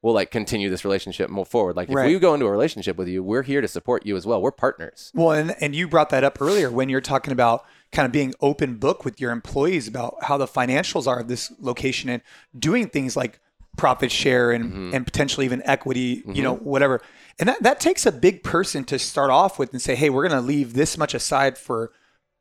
we'll 0.02 0.13
like 0.13 0.32
continue 0.32 0.70
this 0.70 0.86
relationship 0.86 1.30
move 1.30 1.48
forward 1.48 1.76
like 1.76 1.89
if 1.89 1.94
Right. 1.96 2.08
we 2.08 2.17
go 2.20 2.34
into 2.34 2.46
a 2.46 2.52
relationship 2.52 2.96
with 2.96 3.10
you 3.10 3.22
we're 3.22 3.44
here 3.44 3.60
to 3.60 3.67
support 3.67 4.06
you 4.06 4.15
as 4.15 4.26
well 4.26 4.41
we're 4.41 4.52
partners 4.52 5.12
Well, 5.13 5.32
and, 5.32 5.54
and 5.62 5.76
you 5.76 5.89
brought 5.89 6.10
that 6.12 6.24
up 6.24 6.41
earlier 6.41 6.72
when 6.72 6.88
you're 6.88 7.02
talking 7.02 7.34
about 7.34 7.65
kind 7.91 8.06
of 8.06 8.13
being 8.13 8.34
open 8.39 8.78
book 8.78 9.04
with 9.04 9.20
your 9.20 9.32
employees 9.32 9.89
about 9.89 10.15
how 10.24 10.38
the 10.38 10.48
financials 10.48 11.06
are 11.06 11.20
of 11.20 11.28
this 11.28 11.52
location 11.60 12.10
and 12.10 12.22
doing 12.58 12.88
things 12.88 13.17
like 13.17 13.40
profit 13.77 14.12
share 14.12 14.51
and, 14.51 14.65
Mm-hmm. 14.65 14.95
and 14.95 15.05
potentially 15.05 15.45
even 15.45 15.62
equity, 15.65 16.23
you 16.27 16.43
know, 16.43 16.55
whatever. 16.55 17.01
And 17.39 17.49
that, 17.49 17.63
that 17.63 17.79
takes 17.79 18.05
a 18.05 18.12
big 18.12 18.43
person 18.43 18.84
to 18.86 18.99
start 18.99 19.31
off 19.31 19.57
with 19.57 19.71
and 19.71 19.81
say, 19.81 19.95
hey, 19.95 20.10
we're 20.10 20.27
going 20.27 20.39
to 20.39 20.45
leave 20.45 20.73
this 20.73 20.97
much 20.97 21.13
aside 21.13 21.57
for 21.57 21.91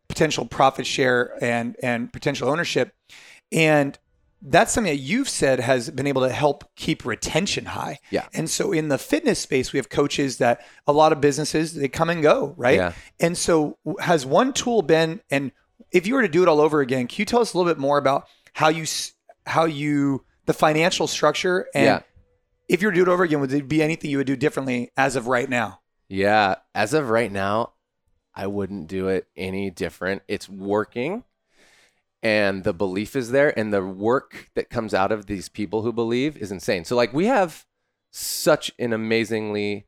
potential 0.09 0.45
profit 0.45 0.87
share 0.87 1.33
and, 1.43 1.77
and 1.83 2.13
potential 2.13 2.49
ownership. 2.49 2.93
And 3.53 3.99
that's 4.43 4.73
something 4.73 4.93
that 4.93 5.01
you've 5.01 5.29
said 5.29 5.61
has 5.61 5.91
been 5.91 6.07
able 6.07 6.23
to 6.23 6.31
help 6.31 6.65
keep 6.75 7.05
retention 7.05 7.67
high. 7.67 7.99
Yeah. 8.11 8.27
And 8.35 8.49
so 8.51 8.73
in 8.73 8.89
the 8.89 8.99
fitness 8.99 9.39
space, 9.39 9.73
we 9.73 9.79
have 9.79 9.89
coaches 9.91 10.39
that 10.39 10.65
a 10.87 10.93
lot 10.93 11.13
of 11.13 11.21
businesses 11.21 11.75
they 11.75 11.89
come 11.89 12.11
and 12.11 12.23
go, 12.23 12.55
right? 12.57 12.77
Yeah. 12.77 12.93
And 13.21 13.37
so 13.37 13.79
has 14.01 14.25
one 14.27 14.53
tool 14.53 14.83
been 14.83 15.21
and 15.31 15.53
if 15.93 16.07
you 16.07 16.15
were 16.15 16.23
to 16.23 16.29
do 16.29 16.43
it 16.43 16.49
all 16.49 16.61
over 16.61 16.81
again, 16.81 17.07
can 17.07 17.21
you 17.21 17.25
tell 17.25 17.41
us 17.41 17.53
a 17.53 17.59
little 17.59 17.71
bit 17.71 17.79
more 17.79 17.99
about 17.99 18.27
how 18.55 18.69
you 18.69 18.83
s- 18.83 19.13
how 19.47 19.65
you 19.65 20.25
the 20.51 20.55
financial 20.59 21.07
structure 21.07 21.69
and 21.77 21.85
Yeah. 21.87 22.01
if 22.69 22.83
you 22.83 22.89
were 22.89 22.93
to 22.93 22.97
do 22.97 23.03
it 23.03 23.09
over 23.09 23.23
again, 23.23 23.39
would 23.41 23.51
there 23.51 23.63
be 23.63 23.81
anything 23.81 24.11
you 24.11 24.17
would 24.19 24.27
do 24.27 24.35
differently 24.35 24.91
as 24.97 25.15
of 25.15 25.29
right 25.29 25.49
now? 25.49 25.81
Yeah, 26.09 26.57
as 26.75 26.93
of 26.93 27.09
right 27.09 27.31
now, 27.31 27.75
I 28.35 28.49
wouldn't 28.49 28.89
do 28.89 29.07
it 29.07 29.29
any 29.37 29.71
different. 29.71 30.23
It's 30.27 30.49
working 30.49 31.23
and 32.21 32.65
the 32.65 32.73
belief 32.75 33.15
is 33.15 33.31
there 33.31 33.57
and 33.57 33.73
the 33.73 33.85
work 33.87 34.51
that 34.55 34.71
comes 34.71 34.93
out 34.93 35.13
of 35.13 35.27
these 35.27 35.49
people 35.49 35.83
who 35.83 35.93
believe 35.93 36.37
is 36.37 36.51
insane. 36.51 36.85
So 36.85 36.97
like 36.97 37.13
we 37.13 37.27
have 37.27 37.65
such 38.11 38.73
an 38.77 38.93
amazingly 38.93 39.87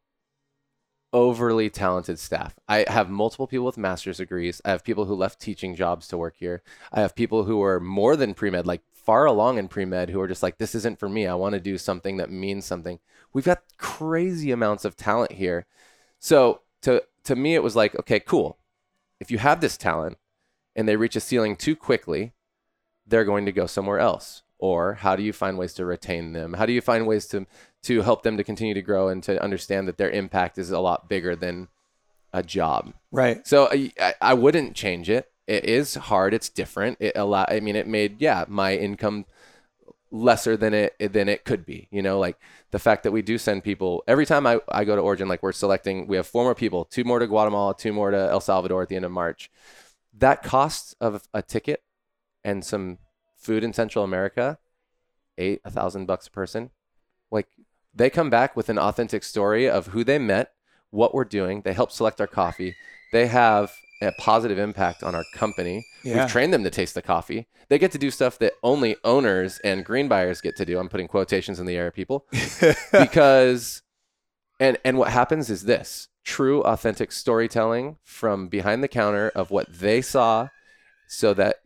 overly 1.12 1.68
talented 1.70 2.18
staff. 2.20 2.54
I 2.68 2.84
have 2.88 3.10
multiple 3.10 3.46
people 3.48 3.66
with 3.66 3.76
master's 3.76 4.18
degrees. 4.18 4.62
I 4.64 4.70
have 4.70 4.84
people 4.84 5.06
who 5.06 5.14
left 5.14 5.40
teaching 5.40 5.74
jobs 5.74 6.06
to 6.08 6.16
work 6.16 6.36
here. 6.38 6.62
I 6.92 7.00
have 7.00 7.16
people 7.16 7.44
who 7.44 7.62
are 7.62 7.80
more 7.80 8.14
than 8.16 8.32
pre-med, 8.32 8.66
like 8.66 8.80
far 9.04 9.24
along 9.26 9.58
in 9.58 9.68
pre-med 9.68 10.10
who 10.10 10.20
are 10.20 10.28
just 10.28 10.42
like 10.42 10.58
this 10.58 10.74
isn't 10.74 10.98
for 10.98 11.08
me. 11.08 11.26
I 11.26 11.34
want 11.34 11.54
to 11.54 11.60
do 11.60 11.76
something 11.78 12.16
that 12.18 12.30
means 12.30 12.64
something. 12.64 12.98
We've 13.32 13.44
got 13.44 13.62
crazy 13.78 14.50
amounts 14.52 14.84
of 14.84 14.96
talent 14.96 15.32
here. 15.32 15.66
So 16.18 16.60
to 16.82 17.02
to 17.24 17.36
me, 17.36 17.54
it 17.54 17.62
was 17.62 17.76
like, 17.76 17.94
okay, 17.98 18.20
cool. 18.20 18.58
If 19.20 19.30
you 19.30 19.38
have 19.38 19.60
this 19.60 19.76
talent 19.76 20.18
and 20.76 20.88
they 20.88 20.96
reach 20.96 21.16
a 21.16 21.20
ceiling 21.20 21.56
too 21.56 21.76
quickly, 21.76 22.32
they're 23.06 23.24
going 23.24 23.46
to 23.46 23.52
go 23.52 23.66
somewhere 23.66 23.98
else. 23.98 24.42
Or 24.58 24.94
how 24.94 25.16
do 25.16 25.22
you 25.24 25.32
find 25.32 25.58
ways 25.58 25.74
to 25.74 25.84
retain 25.84 26.32
them? 26.34 26.52
How 26.54 26.66
do 26.66 26.72
you 26.72 26.80
find 26.80 27.06
ways 27.06 27.26
to 27.28 27.46
to 27.84 28.02
help 28.02 28.22
them 28.22 28.36
to 28.36 28.44
continue 28.44 28.74
to 28.74 28.82
grow 28.82 29.08
and 29.08 29.20
to 29.24 29.42
understand 29.42 29.88
that 29.88 29.96
their 29.98 30.10
impact 30.10 30.56
is 30.58 30.70
a 30.70 30.78
lot 30.78 31.08
bigger 31.08 31.34
than 31.34 31.66
a 32.32 32.42
job? 32.44 32.92
Right. 33.10 33.44
So 33.46 33.66
I, 33.72 33.90
I- 34.00 34.14
I 34.20 34.34
wouldn't 34.34 34.76
change 34.76 35.10
it. 35.10 35.31
It 35.46 35.64
is 35.64 35.94
hard. 35.94 36.34
It's 36.34 36.48
different. 36.48 36.98
It 37.00 37.12
allow. 37.16 37.44
I 37.48 37.60
mean, 37.60 37.76
it 37.76 37.86
made 37.86 38.20
yeah 38.20 38.44
my 38.48 38.76
income 38.76 39.26
lesser 40.12 40.56
than 40.56 40.74
it 40.74 40.94
than 41.12 41.28
it 41.28 41.44
could 41.44 41.64
be. 41.64 41.88
You 41.90 42.02
know, 42.02 42.18
like 42.18 42.38
the 42.70 42.78
fact 42.78 43.02
that 43.02 43.12
we 43.12 43.22
do 43.22 43.38
send 43.38 43.64
people 43.64 44.04
every 44.06 44.26
time 44.26 44.46
I, 44.46 44.60
I 44.68 44.84
go 44.84 44.94
to 44.94 45.02
Origin, 45.02 45.28
like 45.28 45.42
we're 45.42 45.52
selecting. 45.52 46.06
We 46.06 46.16
have 46.16 46.26
four 46.26 46.44
more 46.44 46.54
people, 46.54 46.84
two 46.84 47.04
more 47.04 47.18
to 47.18 47.26
Guatemala, 47.26 47.74
two 47.76 47.92
more 47.92 48.10
to 48.10 48.18
El 48.30 48.40
Salvador 48.40 48.82
at 48.82 48.88
the 48.88 48.96
end 48.96 49.04
of 49.04 49.10
March. 49.10 49.50
That 50.16 50.42
cost 50.42 50.94
of 51.00 51.28
a 51.32 51.42
ticket 51.42 51.82
and 52.44 52.64
some 52.64 52.98
food 53.36 53.64
in 53.64 53.72
Central 53.72 54.04
America, 54.04 54.58
eight 55.38 55.60
a 55.64 55.70
thousand 55.70 56.06
bucks 56.06 56.26
a 56.26 56.30
person. 56.30 56.70
Like 57.30 57.48
they 57.94 58.10
come 58.10 58.30
back 58.30 58.54
with 58.56 58.68
an 58.68 58.78
authentic 58.78 59.24
story 59.24 59.68
of 59.68 59.88
who 59.88 60.04
they 60.04 60.18
met, 60.18 60.52
what 60.90 61.14
we're 61.14 61.24
doing. 61.24 61.62
They 61.62 61.72
help 61.72 61.90
select 61.90 62.20
our 62.20 62.26
coffee. 62.26 62.76
They 63.12 63.26
have 63.26 63.74
a 64.02 64.12
positive 64.12 64.58
impact 64.58 65.02
on 65.02 65.14
our 65.14 65.24
company. 65.34 65.86
Yeah. 66.04 66.20
We've 66.22 66.30
trained 66.30 66.52
them 66.52 66.64
to 66.64 66.70
taste 66.70 66.94
the 66.94 67.02
coffee. 67.02 67.46
They 67.68 67.78
get 67.78 67.92
to 67.92 67.98
do 67.98 68.10
stuff 68.10 68.38
that 68.40 68.52
only 68.62 68.96
owners 69.04 69.58
and 69.64 69.84
green 69.84 70.08
buyers 70.08 70.40
get 70.40 70.56
to 70.56 70.64
do. 70.66 70.78
I'm 70.78 70.88
putting 70.88 71.08
quotations 71.08 71.58
in 71.60 71.66
the 71.66 71.76
air, 71.76 71.90
people, 71.90 72.26
because 72.92 73.82
and 74.60 74.76
and 74.84 74.98
what 74.98 75.10
happens 75.10 75.50
is 75.50 75.62
this 75.64 76.08
true 76.24 76.62
authentic 76.62 77.10
storytelling 77.12 77.96
from 78.04 78.48
behind 78.48 78.82
the 78.82 78.88
counter 78.88 79.30
of 79.34 79.50
what 79.50 79.66
they 79.72 80.00
saw 80.00 80.48
so 81.08 81.34
that 81.34 81.56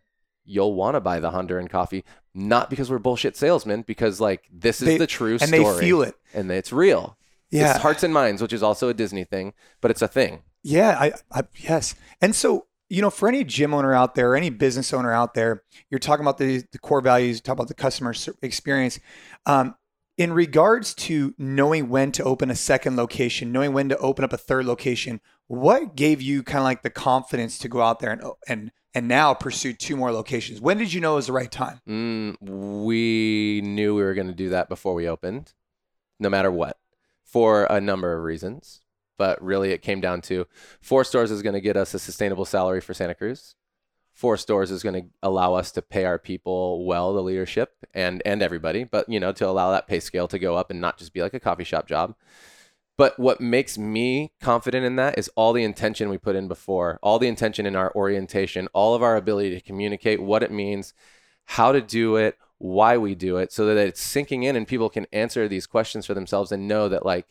you'll 0.44 0.74
want 0.74 0.94
to 0.94 1.00
buy 1.00 1.20
the 1.20 1.30
Honduran 1.30 1.68
coffee 1.68 2.04
not 2.34 2.70
because 2.70 2.90
we're 2.90 2.98
bullshit 2.98 3.36
salesmen 3.36 3.82
because 3.82 4.20
like 4.20 4.44
this 4.52 4.80
is 4.80 4.86
They- 4.86 4.98
the 4.98 5.06
true 5.06 5.32
and 5.32 5.42
story 5.42 5.64
they 5.74 5.80
feel 5.80 6.02
it. 6.02 6.14
and 6.32 6.50
it's 6.50 6.72
real 6.72 7.18
Yeah. 7.50 7.72
it's 7.72 7.80
hearts 7.82 8.02
and 8.02 8.14
minds 8.14 8.40
which 8.40 8.52
is 8.54 8.62
also 8.62 8.88
a 8.88 8.94
disney 8.94 9.24
thing 9.24 9.52
but 9.82 9.90
it's 9.90 10.02
a 10.02 10.08
thing 10.08 10.42
Yeah, 10.66 10.96
I, 10.98 11.12
I 11.30 11.42
yes. 11.58 11.94
And 12.20 12.34
so, 12.34 12.66
you 12.88 13.00
know, 13.00 13.10
for 13.10 13.28
any 13.28 13.44
gym 13.44 13.72
owner 13.72 13.94
out 13.94 14.16
there, 14.16 14.34
any 14.34 14.50
business 14.50 14.92
owner 14.92 15.12
out 15.12 15.34
there, 15.34 15.62
you're 15.90 16.00
talking 16.00 16.24
about 16.24 16.38
the, 16.38 16.64
the 16.72 16.78
core 16.80 17.00
values, 17.00 17.40
talk 17.40 17.52
about 17.52 17.68
the 17.68 17.74
customer 17.74 18.12
experience. 18.42 18.98
Um, 19.46 19.76
in 20.18 20.32
regards 20.32 20.92
to 20.94 21.34
knowing 21.38 21.88
when 21.88 22.10
to 22.12 22.24
open 22.24 22.50
a 22.50 22.56
second 22.56 22.96
location, 22.96 23.52
knowing 23.52 23.74
when 23.74 23.88
to 23.90 23.98
open 23.98 24.24
up 24.24 24.32
a 24.32 24.36
third 24.36 24.64
location, 24.64 25.20
what 25.46 25.94
gave 25.94 26.20
you 26.20 26.42
kind 26.42 26.58
of 26.58 26.64
like 26.64 26.82
the 26.82 26.90
confidence 26.90 27.58
to 27.58 27.68
go 27.68 27.80
out 27.80 28.00
there 28.00 28.10
and 28.10 28.22
and 28.48 28.72
and 28.92 29.06
now 29.06 29.34
pursue 29.34 29.72
two 29.72 29.94
more 29.94 30.10
locations? 30.10 30.60
When 30.60 30.78
did 30.78 30.92
you 30.92 31.00
know 31.00 31.12
it 31.12 31.16
was 31.16 31.26
the 31.28 31.32
right 31.32 31.50
time? 31.50 31.80
mm, 31.86 32.36
we 32.40 33.60
knew 33.62 33.94
we 33.94 34.02
were 34.02 34.14
going 34.14 34.26
to 34.26 34.34
do 34.34 34.48
that 34.48 34.68
before 34.68 34.94
we 34.94 35.08
opened 35.08 35.52
no 36.18 36.28
matter 36.28 36.50
what 36.50 36.78
for 37.22 37.66
a 37.66 37.80
number 37.80 38.16
of 38.16 38.24
reasons 38.24 38.80
but 39.18 39.42
really 39.42 39.70
it 39.70 39.82
came 39.82 40.00
down 40.00 40.20
to 40.22 40.46
four 40.80 41.04
stores 41.04 41.30
is 41.30 41.42
going 41.42 41.54
to 41.54 41.60
get 41.60 41.76
us 41.76 41.94
a 41.94 41.98
sustainable 41.98 42.44
salary 42.44 42.80
for 42.80 42.94
santa 42.94 43.14
cruz. 43.14 43.54
Four 44.12 44.38
stores 44.38 44.70
is 44.70 44.82
going 44.82 44.94
to 44.94 45.08
allow 45.22 45.54
us 45.54 45.70
to 45.72 45.82
pay 45.82 46.06
our 46.06 46.18
people 46.18 46.86
well 46.86 47.12
the 47.12 47.22
leadership 47.22 47.74
and 47.92 48.22
and 48.24 48.42
everybody 48.42 48.84
but 48.84 49.08
you 49.08 49.20
know 49.20 49.32
to 49.32 49.46
allow 49.46 49.70
that 49.70 49.86
pay 49.86 50.00
scale 50.00 50.28
to 50.28 50.38
go 50.38 50.56
up 50.56 50.70
and 50.70 50.80
not 50.80 50.98
just 50.98 51.12
be 51.12 51.22
like 51.22 51.34
a 51.34 51.40
coffee 51.40 51.64
shop 51.64 51.86
job. 51.86 52.14
But 52.98 53.18
what 53.18 53.42
makes 53.42 53.76
me 53.76 54.32
confident 54.40 54.86
in 54.86 54.96
that 54.96 55.18
is 55.18 55.28
all 55.36 55.52
the 55.52 55.64
intention 55.64 56.08
we 56.08 56.16
put 56.16 56.34
in 56.34 56.48
before 56.48 56.98
all 57.02 57.18
the 57.18 57.28
intention 57.28 57.66
in 57.66 57.76
our 57.76 57.94
orientation 57.94 58.68
all 58.72 58.94
of 58.94 59.02
our 59.02 59.16
ability 59.16 59.50
to 59.50 59.60
communicate 59.60 60.22
what 60.22 60.42
it 60.42 60.50
means 60.50 60.94
how 61.44 61.72
to 61.72 61.80
do 61.80 62.16
it 62.16 62.38
why 62.58 62.96
we 62.96 63.14
do 63.14 63.36
it 63.36 63.52
so 63.52 63.66
that 63.66 63.76
it's 63.76 64.00
sinking 64.00 64.42
in 64.42 64.56
and 64.56 64.66
people 64.66 64.88
can 64.88 65.06
answer 65.12 65.46
these 65.46 65.66
questions 65.66 66.06
for 66.06 66.14
themselves 66.14 66.50
and 66.50 66.66
know 66.66 66.88
that 66.88 67.04
like 67.04 67.26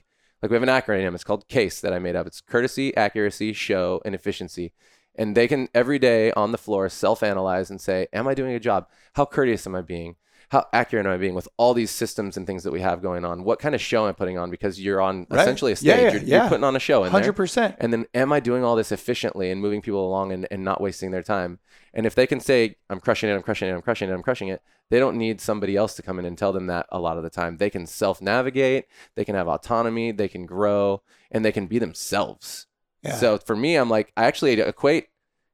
like 0.45 0.51
we 0.51 0.55
have 0.55 0.63
an 0.63 0.69
acronym. 0.69 1.15
It's 1.15 1.23
called 1.23 1.47
case 1.47 1.81
that 1.81 1.91
i 1.91 1.97
made 1.97 2.15
up. 2.15 2.27
It's 2.27 2.39
courtesy 2.39 2.95
accuracy 2.95 3.51
show 3.51 3.99
and 4.05 4.13
efficiency. 4.13 4.73
And 5.15 5.35
they 5.35 5.47
can 5.47 5.69
every 5.73 5.97
day 5.97 6.31
on 6.33 6.51
the 6.51 6.57
floor 6.57 6.87
self-analyze 6.87 7.71
and 7.71 7.81
say 7.81 8.07
am 8.13 8.27
i 8.27 8.35
doing 8.35 8.53
a 8.53 8.59
job? 8.59 8.87
How 9.13 9.25
courteous 9.25 9.65
am 9.65 9.75
i 9.75 9.81
being 9.81 10.17
how 10.49 10.65
accurate 10.73 11.05
am 11.05 11.11
i 11.11 11.17
being 11.17 11.33
with 11.35 11.47
all 11.57 11.73
these 11.73 11.91
systems 11.91 12.37
and 12.37 12.45
things 12.47 12.63
that 12.63 12.71
we 12.71 12.81
have 12.81 13.01
going 13.01 13.23
on 13.25 13.43
what 13.43 13.59
kind 13.59 13.75
of 13.75 13.81
show 13.81 14.03
am 14.03 14.09
i 14.09 14.11
putting 14.11 14.37
on 14.37 14.49
because 14.51 14.79
you're 14.81 15.01
on 15.01 15.25
Right. 15.29 15.41
essentially 15.41 15.71
a 15.71 15.75
stage 15.75 15.87
Yeah, 15.87 16.01
yeah, 16.01 16.11
you're, 16.13 16.21
yeah. 16.21 16.39
you're 16.41 16.49
putting 16.49 16.63
on 16.63 16.75
a 16.75 16.79
show 16.79 17.03
Hundred 17.09 17.33
percent. 17.33 17.75
and 17.79 17.91
then 17.93 18.05
am 18.13 18.31
I 18.31 18.39
doing 18.39 18.63
all 18.63 18.75
this 18.75 18.91
efficiently 18.91 19.51
and 19.51 19.59
moving 19.61 19.81
people 19.81 20.05
along 20.07 20.31
and, 20.31 20.47
and 20.51 20.63
not 20.63 20.79
wasting 20.81 21.11
their 21.11 21.23
time? 21.23 21.59
And 21.93 22.05
if 22.05 22.13
they 22.13 22.27
can 22.27 22.39
say, 22.41 22.75
I'm 22.89 22.99
crushing 22.99 23.29
it, 23.29 23.33
I'm 23.33 23.41
crushing 23.41 23.69
it, 23.69 23.73
I'm 23.73 23.81
crushing 23.81 24.09
it, 24.09 24.13
I'm 24.13 24.21
crushing 24.21 24.49
it, 24.49 24.61
they 24.89 24.99
don't 24.99 25.17
need 25.17 25.39
somebody 25.39 25.75
else 25.77 25.95
to 25.95 26.01
come 26.01 26.19
in 26.19 26.25
and 26.25 26.37
tell 26.37 26.51
them 26.51 26.67
that 26.67 26.85
a 26.91 26.99
lot 26.99 27.15
of 27.17 27.23
the 27.23 27.29
time. 27.29 27.57
They 27.57 27.69
can 27.69 27.87
self 27.87 28.21
navigate, 28.21 28.85
they 29.15 29.23
can 29.25 29.35
have 29.35 29.47
autonomy, 29.47 30.11
they 30.11 30.27
can 30.27 30.45
grow, 30.45 31.01
and 31.31 31.43
they 31.45 31.51
can 31.53 31.67
be 31.67 31.79
themselves. 31.79 32.67
Yeah. 33.01 33.15
So 33.15 33.37
for 33.37 33.55
me, 33.55 33.75
I'm 33.77 33.89
like, 33.89 34.11
I 34.17 34.25
actually 34.25 34.53
equate 34.59 35.07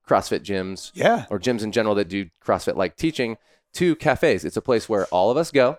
CrossFit 0.07 0.41
gyms 0.41 0.91
Yeah. 0.95 1.25
or 1.29 1.39
gyms 1.39 1.63
in 1.63 1.71
general 1.71 1.95
that 1.95 2.07
do 2.09 2.29
CrossFit 2.43 2.75
like 2.75 2.97
teaching 2.97 3.37
to 3.73 3.95
cafes. 3.95 4.43
It's 4.45 4.57
a 4.57 4.61
place 4.61 4.87
where 4.89 5.05
all 5.07 5.31
of 5.31 5.37
us 5.37 5.51
go. 5.51 5.77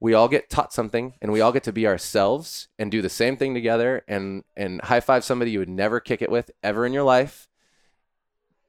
We 0.00 0.14
all 0.14 0.28
get 0.28 0.48
taught 0.48 0.72
something 0.72 1.14
and 1.20 1.30
we 1.30 1.40
all 1.42 1.52
get 1.52 1.64
to 1.64 1.72
be 1.72 1.86
ourselves 1.86 2.68
and 2.78 2.90
do 2.90 3.02
the 3.02 3.10
same 3.10 3.36
thing 3.36 3.52
together 3.54 4.02
and 4.08 4.44
and 4.56 4.80
high 4.82 5.00
five 5.00 5.24
somebody 5.24 5.50
you 5.50 5.58
would 5.58 5.68
never 5.68 6.00
kick 6.00 6.22
it 6.22 6.30
with 6.30 6.50
ever 6.62 6.86
in 6.86 6.92
your 6.94 7.02
life. 7.02 7.48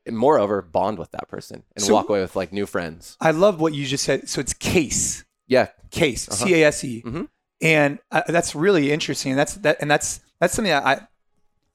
And 0.05 0.17
moreover, 0.17 0.61
bond 0.61 0.97
with 0.97 1.11
that 1.11 1.27
person 1.29 1.63
and 1.75 1.85
So- 1.85 1.93
walk 1.93 2.09
away 2.09 2.21
with 2.21 2.35
like 2.35 2.51
new 2.51 2.65
friends. 2.65 3.17
I 3.21 3.31
love 3.31 3.61
what 3.61 3.73
you 3.73 3.85
just 3.85 4.03
said. 4.03 4.27
So 4.27 4.41
it's 4.41 4.53
case. 4.53 5.23
Yeah. 5.47 5.67
case 5.91 6.29
Uh-huh. 6.29 6.45
c-a-s-e 6.45 7.01
Mhm. 7.05 7.27
and 7.61 7.99
uh, 8.11 8.21
that's 8.29 8.55
really 8.55 8.93
interesting 8.93 9.35
that's 9.35 9.55
that 9.55 9.75
and 9.81 9.91
that's 9.91 10.21
that's 10.39 10.53
something 10.53 10.69
that 10.71 10.85
i 10.85 11.05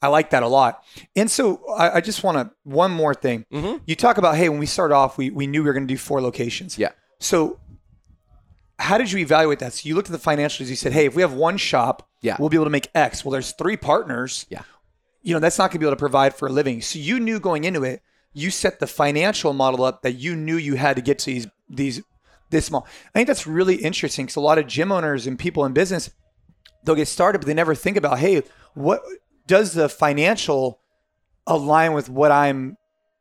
I 0.06 0.08
like 0.08 0.30
that 0.30 0.42
a 0.42 0.48
lot. 0.48 0.82
And 1.14 1.30
so 1.30 1.60
I, 1.74 1.96
I 1.96 2.00
just 2.00 2.22
want 2.24 2.38
to 2.38 2.50
one 2.64 2.90
more 2.90 3.14
thing. 3.14 3.44
Mhm. 3.52 3.80
You 3.86 3.96
talk 3.96 4.18
about 4.18 4.36
hey, 4.36 4.48
when 4.48 4.58
we 4.58 4.66
started 4.66 4.94
off, 4.94 5.18
we 5.18 5.30
we 5.30 5.46
knew 5.46 5.62
we 5.62 5.68
were 5.68 5.72
going 5.74 5.86
to 5.86 5.92
do 5.94 5.98
four 5.98 6.20
locations. 6.22 6.78
Yeah. 6.78 6.90
So 7.18 7.58
how 8.78 8.98
did 8.98 9.10
you 9.10 9.18
evaluate 9.18 9.58
that? 9.60 9.72
So 9.72 9.88
you 9.88 9.94
looked 9.94 10.10
at 10.10 10.12
the 10.20 10.30
financials. 10.30 10.66
You 10.68 10.76
said, 10.76 10.92
hey, 10.92 11.06
if 11.06 11.14
we 11.14 11.22
have 11.22 11.32
one 11.32 11.56
shop, 11.56 12.08
Yeah. 12.20 12.36
we'll 12.38 12.50
be 12.50 12.56
able 12.56 12.66
to 12.66 12.70
make 12.70 12.88
X. 12.94 13.24
Well, 13.24 13.32
there's 13.32 13.52
three 13.52 13.76
partners. 13.76 14.46
Yeah. 14.50 14.62
You 15.22 15.34
know 15.34 15.40
that's 15.40 15.58
not 15.58 15.70
going 15.70 15.74
to 15.74 15.78
be 15.80 15.86
able 15.86 15.96
to 15.96 16.00
provide 16.00 16.34
for 16.34 16.46
a 16.48 16.52
living. 16.52 16.80
So 16.82 16.98
you 16.98 17.18
knew 17.18 17.40
going 17.40 17.64
into 17.64 17.82
it, 17.84 18.02
you 18.32 18.50
set 18.50 18.78
the 18.80 18.86
financial 18.86 19.52
model 19.52 19.82
up 19.84 20.02
that 20.02 20.12
you 20.12 20.36
knew 20.36 20.56
you 20.56 20.74
had 20.76 20.96
to 20.96 21.02
get 21.02 21.18
to 21.20 21.26
these 21.26 21.46
these 21.68 22.02
this 22.50 22.66
small. 22.66 22.86
I 23.12 23.18
think 23.18 23.26
that's 23.26 23.46
really 23.46 23.76
interesting 23.76 24.26
because 24.26 24.36
a 24.36 24.40
lot 24.40 24.58
of 24.58 24.66
gym 24.68 24.92
owners 24.92 25.26
and 25.26 25.36
people 25.38 25.64
in 25.64 25.72
business 25.72 26.10
they'll 26.84 26.94
get 26.94 27.08
started, 27.08 27.38
but 27.40 27.46
they 27.48 27.54
never 27.54 27.74
think 27.74 27.96
about, 27.96 28.20
hey, 28.20 28.42
what 28.74 29.02
does 29.46 29.72
the 29.72 29.88
financial 29.88 30.80
align 31.46 31.92
with 31.92 32.08
what 32.08 32.30
I'm 32.32 32.76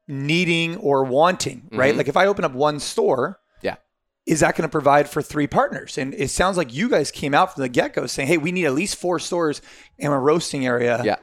needing 0.08 0.78
or 0.78 1.04
wanting, 1.04 1.68
right? 1.72 1.94
Mhm. 1.94 1.98
Like 1.98 2.08
if 2.08 2.18
I 2.18 2.26
open 2.28 2.46
up 2.46 2.54
one 2.54 2.80
store, 2.80 3.40
Yeah. 3.62 3.76
is 4.26 4.40
that 4.42 4.56
going 4.56 4.64
to 4.68 4.72
provide 4.72 5.10
for 5.10 5.22
three 5.22 5.48
partners? 5.48 5.98
And 5.98 6.14
it 6.16 6.30
sounds 6.30 6.58
like 6.58 6.74
you 6.74 6.90
guys 6.90 7.12
came 7.12 7.34
out 7.34 7.54
from 7.54 7.62
the 7.64 7.70
get 7.70 7.94
go 7.94 8.06
saying, 8.08 8.28
hey, 8.28 8.38
we 8.38 8.52
need 8.52 8.66
at 8.66 8.74
least 8.74 8.96
four 8.98 9.20
stores 9.20 9.62
in 9.98 10.12
a 10.12 10.20
roasting 10.20 10.66
area. 10.66 11.02
Yeah. 11.04 11.16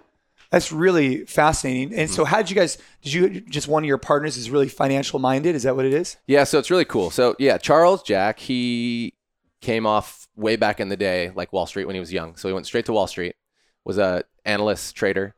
That's 0.50 0.70
really 0.70 1.24
fascinating. 1.24 1.94
And 1.98 2.10
so, 2.10 2.26
how 2.26 2.36
did 2.36 2.50
you 2.50 2.56
guys? 2.56 2.76
Did 3.00 3.12
you 3.14 3.40
just 3.40 3.68
one 3.68 3.84
of 3.84 3.88
your 3.88 3.96
partners 3.96 4.36
is 4.36 4.50
really 4.50 4.68
financial 4.68 5.18
minded? 5.18 5.54
Is 5.54 5.62
that 5.62 5.74
what 5.76 5.86
it 5.86 5.94
is? 5.94 6.18
Yeah, 6.26 6.44
so 6.44 6.58
it's 6.58 6.70
really 6.70 6.84
cool. 6.84 7.10
So 7.10 7.34
yeah, 7.38 7.56
Charles 7.56 8.02
Jack, 8.02 8.38
he 8.38 9.14
came 9.62 9.86
off 9.86 10.28
way 10.36 10.56
back 10.56 10.78
in 10.78 10.90
the 10.90 10.96
day, 10.96 11.30
like 11.34 11.54
Wall 11.54 11.64
Street 11.66 11.86
when 11.86 11.94
he 11.94 12.00
was 12.00 12.12
young. 12.12 12.36
So 12.36 12.48
he 12.48 12.52
went 12.52 12.66
straight 12.66 12.84
to 12.84 12.92
Wall 12.92 13.06
Street, 13.06 13.34
was 13.86 13.96
a 13.96 14.24
analyst 14.44 14.94
trader, 14.96 15.34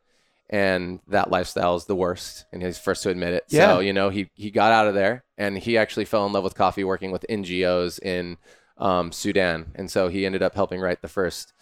and 0.51 1.01
that 1.09 1.31
lifestyle 1.31 1.77
is 1.77 1.87
the 1.87 1.97
worst. 1.97 2.47
And 2.53 2.63
he's 2.63 2.79
first 2.79 3.03
to 3.05 3.11
admit 3.11 3.35
it. 3.35 3.45
Yeah. 3.49 3.75
So 3.75 3.81
you 3.81 3.93
know 3.93 4.11
he 4.11 4.31
he 4.35 4.51
got 4.51 4.73
out 4.73 4.87
of 4.87 4.95
there, 4.95 5.25
and 5.39 5.59
he 5.59 5.79
actually 5.79 6.05
fell 6.05 6.27
in 6.27 6.33
love 6.33 6.45
with 6.45 6.55
coffee, 6.55 6.85
working 6.85 7.11
with 7.11 7.25
NGOs 7.29 8.01
in 8.01 8.37
um, 8.79 9.13
Sudan, 9.13 9.73
and 9.75 9.91
so 9.91 10.09
he 10.09 10.27
ended 10.27 10.43
up 10.43 10.55
helping 10.55 10.81
write 10.81 11.03
the 11.03 11.09
first 11.09 11.53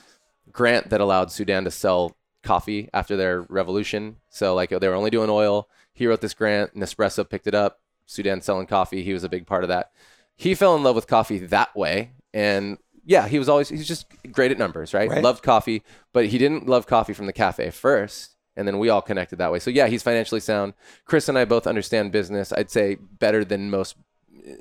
grant 0.50 0.90
that 0.90 1.00
allowed 1.00 1.30
Sudan 1.30 1.64
to 1.64 1.70
sell 1.70 2.16
coffee 2.42 2.88
after 2.92 3.16
their 3.16 3.42
revolution. 3.42 4.16
So 4.28 4.54
like 4.54 4.70
they 4.70 4.88
were 4.88 4.94
only 4.94 5.10
doing 5.10 5.30
oil. 5.30 5.68
He 5.92 6.06
wrote 6.06 6.20
this 6.20 6.34
grant. 6.34 6.74
Nespresso 6.74 7.28
picked 7.28 7.46
it 7.46 7.54
up. 7.54 7.80
Sudan 8.06 8.40
selling 8.40 8.66
coffee. 8.66 9.02
He 9.02 9.12
was 9.12 9.24
a 9.24 9.28
big 9.28 9.46
part 9.46 9.64
of 9.64 9.68
that. 9.68 9.92
He 10.36 10.54
fell 10.54 10.74
in 10.74 10.82
love 10.82 10.96
with 10.96 11.06
coffee 11.06 11.38
that 11.38 11.74
way, 11.76 12.10
and 12.34 12.78
yeah, 13.04 13.26
he 13.28 13.38
was 13.38 13.48
always 13.48 13.68
he's 13.68 13.86
just 13.88 14.06
great 14.30 14.50
at 14.50 14.58
numbers, 14.58 14.94
right? 14.94 15.08
Right. 15.08 15.22
Loved 15.22 15.42
coffee, 15.42 15.82
but 16.12 16.26
he 16.26 16.38
didn't 16.38 16.66
love 16.66 16.86
coffee 16.86 17.12
from 17.14 17.26
the 17.26 17.32
cafe 17.32 17.70
first, 17.70 18.36
and 18.56 18.66
then 18.66 18.78
we 18.78 18.88
all 18.88 19.02
connected 19.02 19.36
that 19.36 19.50
way. 19.52 19.58
So 19.58 19.70
yeah, 19.70 19.86
he's 19.88 20.02
financially 20.02 20.40
sound. 20.40 20.74
Chris 21.04 21.28
and 21.28 21.36
I 21.38 21.44
both 21.44 21.66
understand 21.66 22.12
business. 22.12 22.52
I'd 22.52 22.70
say 22.70 22.96
better 22.96 23.44
than 23.44 23.70
most 23.70 23.96
uh, 24.36 24.52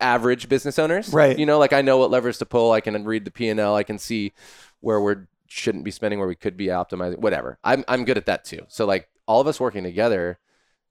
average 0.00 0.48
business 0.48 0.78
owners. 0.78 1.10
Right. 1.12 1.38
You 1.38 1.46
know, 1.46 1.58
like 1.58 1.72
I 1.72 1.82
know 1.82 1.98
what 1.98 2.10
levers 2.10 2.38
to 2.38 2.46
pull. 2.46 2.72
I 2.72 2.80
can 2.80 3.04
read 3.04 3.24
the 3.24 3.30
P 3.30 3.48
and 3.48 3.60
L. 3.60 3.74
I 3.76 3.82
can 3.82 3.98
see 3.98 4.32
where 4.80 5.00
we're 5.00 5.26
shouldn't 5.46 5.84
be 5.84 5.90
spending, 5.90 6.18
where 6.18 6.28
we 6.28 6.34
could 6.34 6.56
be 6.56 6.66
optimizing. 6.66 7.18
Whatever. 7.18 7.58
I'm 7.62 7.84
I'm 7.88 8.04
good 8.04 8.16
at 8.18 8.26
that 8.26 8.44
too. 8.44 8.60
So 8.68 8.86
like 8.86 9.08
all 9.26 9.40
of 9.40 9.46
us 9.46 9.60
working 9.60 9.84
together, 9.84 10.38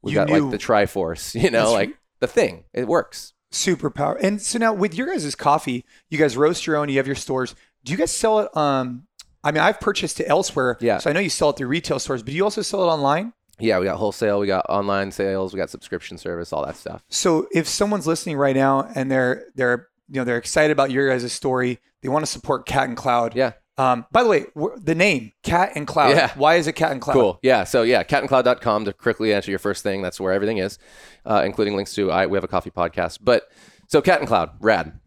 we 0.02 0.12
You 0.12 0.16
got 0.16 0.30
knew- 0.30 0.50
like 0.50 0.52
the 0.52 0.64
Triforce. 0.64 1.34
You 1.44 1.50
know, 1.52 1.72
like 1.74 1.96
the 2.20 2.28
thing. 2.28 2.66
It 2.74 2.88
works. 2.88 3.34
Superpower. 3.54 4.18
And 4.22 4.42
so 4.42 4.58
now 4.58 4.74
with 4.74 4.96
your 4.96 5.08
guys' 5.08 5.36
coffee, 5.36 5.86
you 6.10 6.18
guys 6.18 6.36
roast 6.36 6.66
your 6.66 6.76
own. 6.76 6.89
You 6.89 6.98
have 6.98 7.08
your 7.08 7.16
stores. 7.16 7.56
Do 7.84 7.92
you 7.92 7.98
guys 7.98 8.12
sell 8.12 8.39
it? 8.39 8.58
Um, 8.58 9.08
I 9.44 9.52
mean, 9.52 9.62
I've 9.62 9.80
purchased 9.80 10.20
it 10.20 10.26
elsewhere. 10.28 10.78
Yeah. 10.82 10.98
So 10.98 11.10
I 11.10 11.13
know 11.13 11.20
you 11.20 11.30
sell 11.30 11.52
it 11.52 11.58
through 11.58 11.68
retail 11.68 12.00
stores, 12.00 12.24
but 12.24 12.32
do 12.32 12.36
you 12.36 12.44
also 12.44 12.62
sell 12.62 12.82
it 12.84 12.88
online? 12.88 13.34
Yeah, 13.60 13.78
we 13.78 13.86
got 13.86 13.98
wholesale, 13.98 14.39
we 14.39 14.48
got 14.48 14.66
online 14.68 15.12
sales, 15.12 15.54
we 15.54 15.58
got 15.58 15.70
subscription 15.70 16.18
service, 16.18 16.52
all 16.52 16.66
that 16.66 16.76
stuff. 16.76 17.04
So 17.10 17.48
if 17.52 17.68
someone's 17.68 18.08
listening 18.08 18.36
right 18.38 18.56
now 18.56 18.89
and 18.96 19.12
they're 19.12 19.46
they're 19.54 19.89
you 20.10 20.16
know 20.16 20.24
they're 20.24 20.38
excited 20.38 20.72
about 20.72 20.89
your 20.89 21.08
guys' 21.08 21.32
story, 21.32 21.80
they 22.02 22.10
want 22.10 22.26
to 22.26 22.32
support 22.32 22.66
Cat 22.66 22.88
and 22.88 22.98
Cloud. 22.98 23.36
Yeah. 23.36 23.54
Um, 23.78 24.06
by 24.12 24.24
the 24.24 24.30
way, 24.30 24.46
the 24.78 24.94
name 24.94 25.32
Cat 25.42 25.72
and 25.76 25.88
Cloud. 25.88 26.16
Yeah. 26.16 26.32
Why 26.36 26.56
is 26.56 26.68
it 26.68 26.74
Cat 26.74 26.92
and 26.92 27.02
Cloud? 27.02 27.14
Cool. 27.14 27.40
Yeah. 27.42 27.64
So 27.64 27.82
yeah, 27.84 28.04
catandcloud.com 28.04 28.86
to 28.86 28.94
quickly 28.94 29.34
answer 29.34 29.52
your 29.52 29.60
first 29.60 29.84
thing. 29.84 30.02
That's 30.02 30.20
where 30.20 30.32
everything 30.32 30.60
is, 30.60 30.80
uh, 31.26 31.42
including 31.46 31.76
links 31.76 31.94
to 31.96 32.12
I 32.12 32.28
we 32.28 32.38
have 32.38 32.44
a 32.44 32.48
coffee 32.48 32.72
podcast. 32.72 33.20
But 33.22 33.50
so 33.88 34.02
Cat 34.02 34.20
and 34.20 34.28
Cloud, 34.28 34.52
rad. 34.60 35.00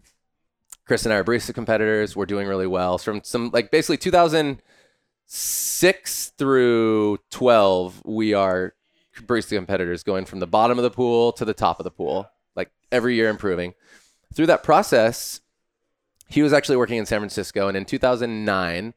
Chris 0.86 1.04
and 1.04 1.12
I 1.12 1.16
are 1.16 1.24
barista 1.24 1.54
competitors. 1.54 2.16
We're 2.16 2.26
doing 2.26 2.46
really 2.46 2.66
well. 2.66 2.98
From 2.98 3.20
some 3.24 3.50
like 3.52 3.70
basically 3.70 3.98
2006 3.98 6.32
through 6.38 7.18
12, 7.30 8.02
we 8.04 8.34
are 8.34 8.74
barista 9.22 9.56
competitors, 9.56 10.02
going 10.02 10.24
from 10.24 10.40
the 10.40 10.46
bottom 10.46 10.78
of 10.78 10.84
the 10.84 10.90
pool 10.90 11.32
to 11.32 11.44
the 11.44 11.54
top 11.54 11.80
of 11.80 11.84
the 11.84 11.90
pool, 11.90 12.28
like 12.54 12.70
every 12.92 13.16
year 13.16 13.28
improving. 13.28 13.74
Through 14.34 14.46
that 14.46 14.62
process, 14.62 15.40
he 16.28 16.42
was 16.42 16.52
actually 16.52 16.76
working 16.76 16.98
in 16.98 17.06
San 17.06 17.20
Francisco, 17.20 17.68
and 17.68 17.76
in 17.76 17.84
2009, 17.84 18.94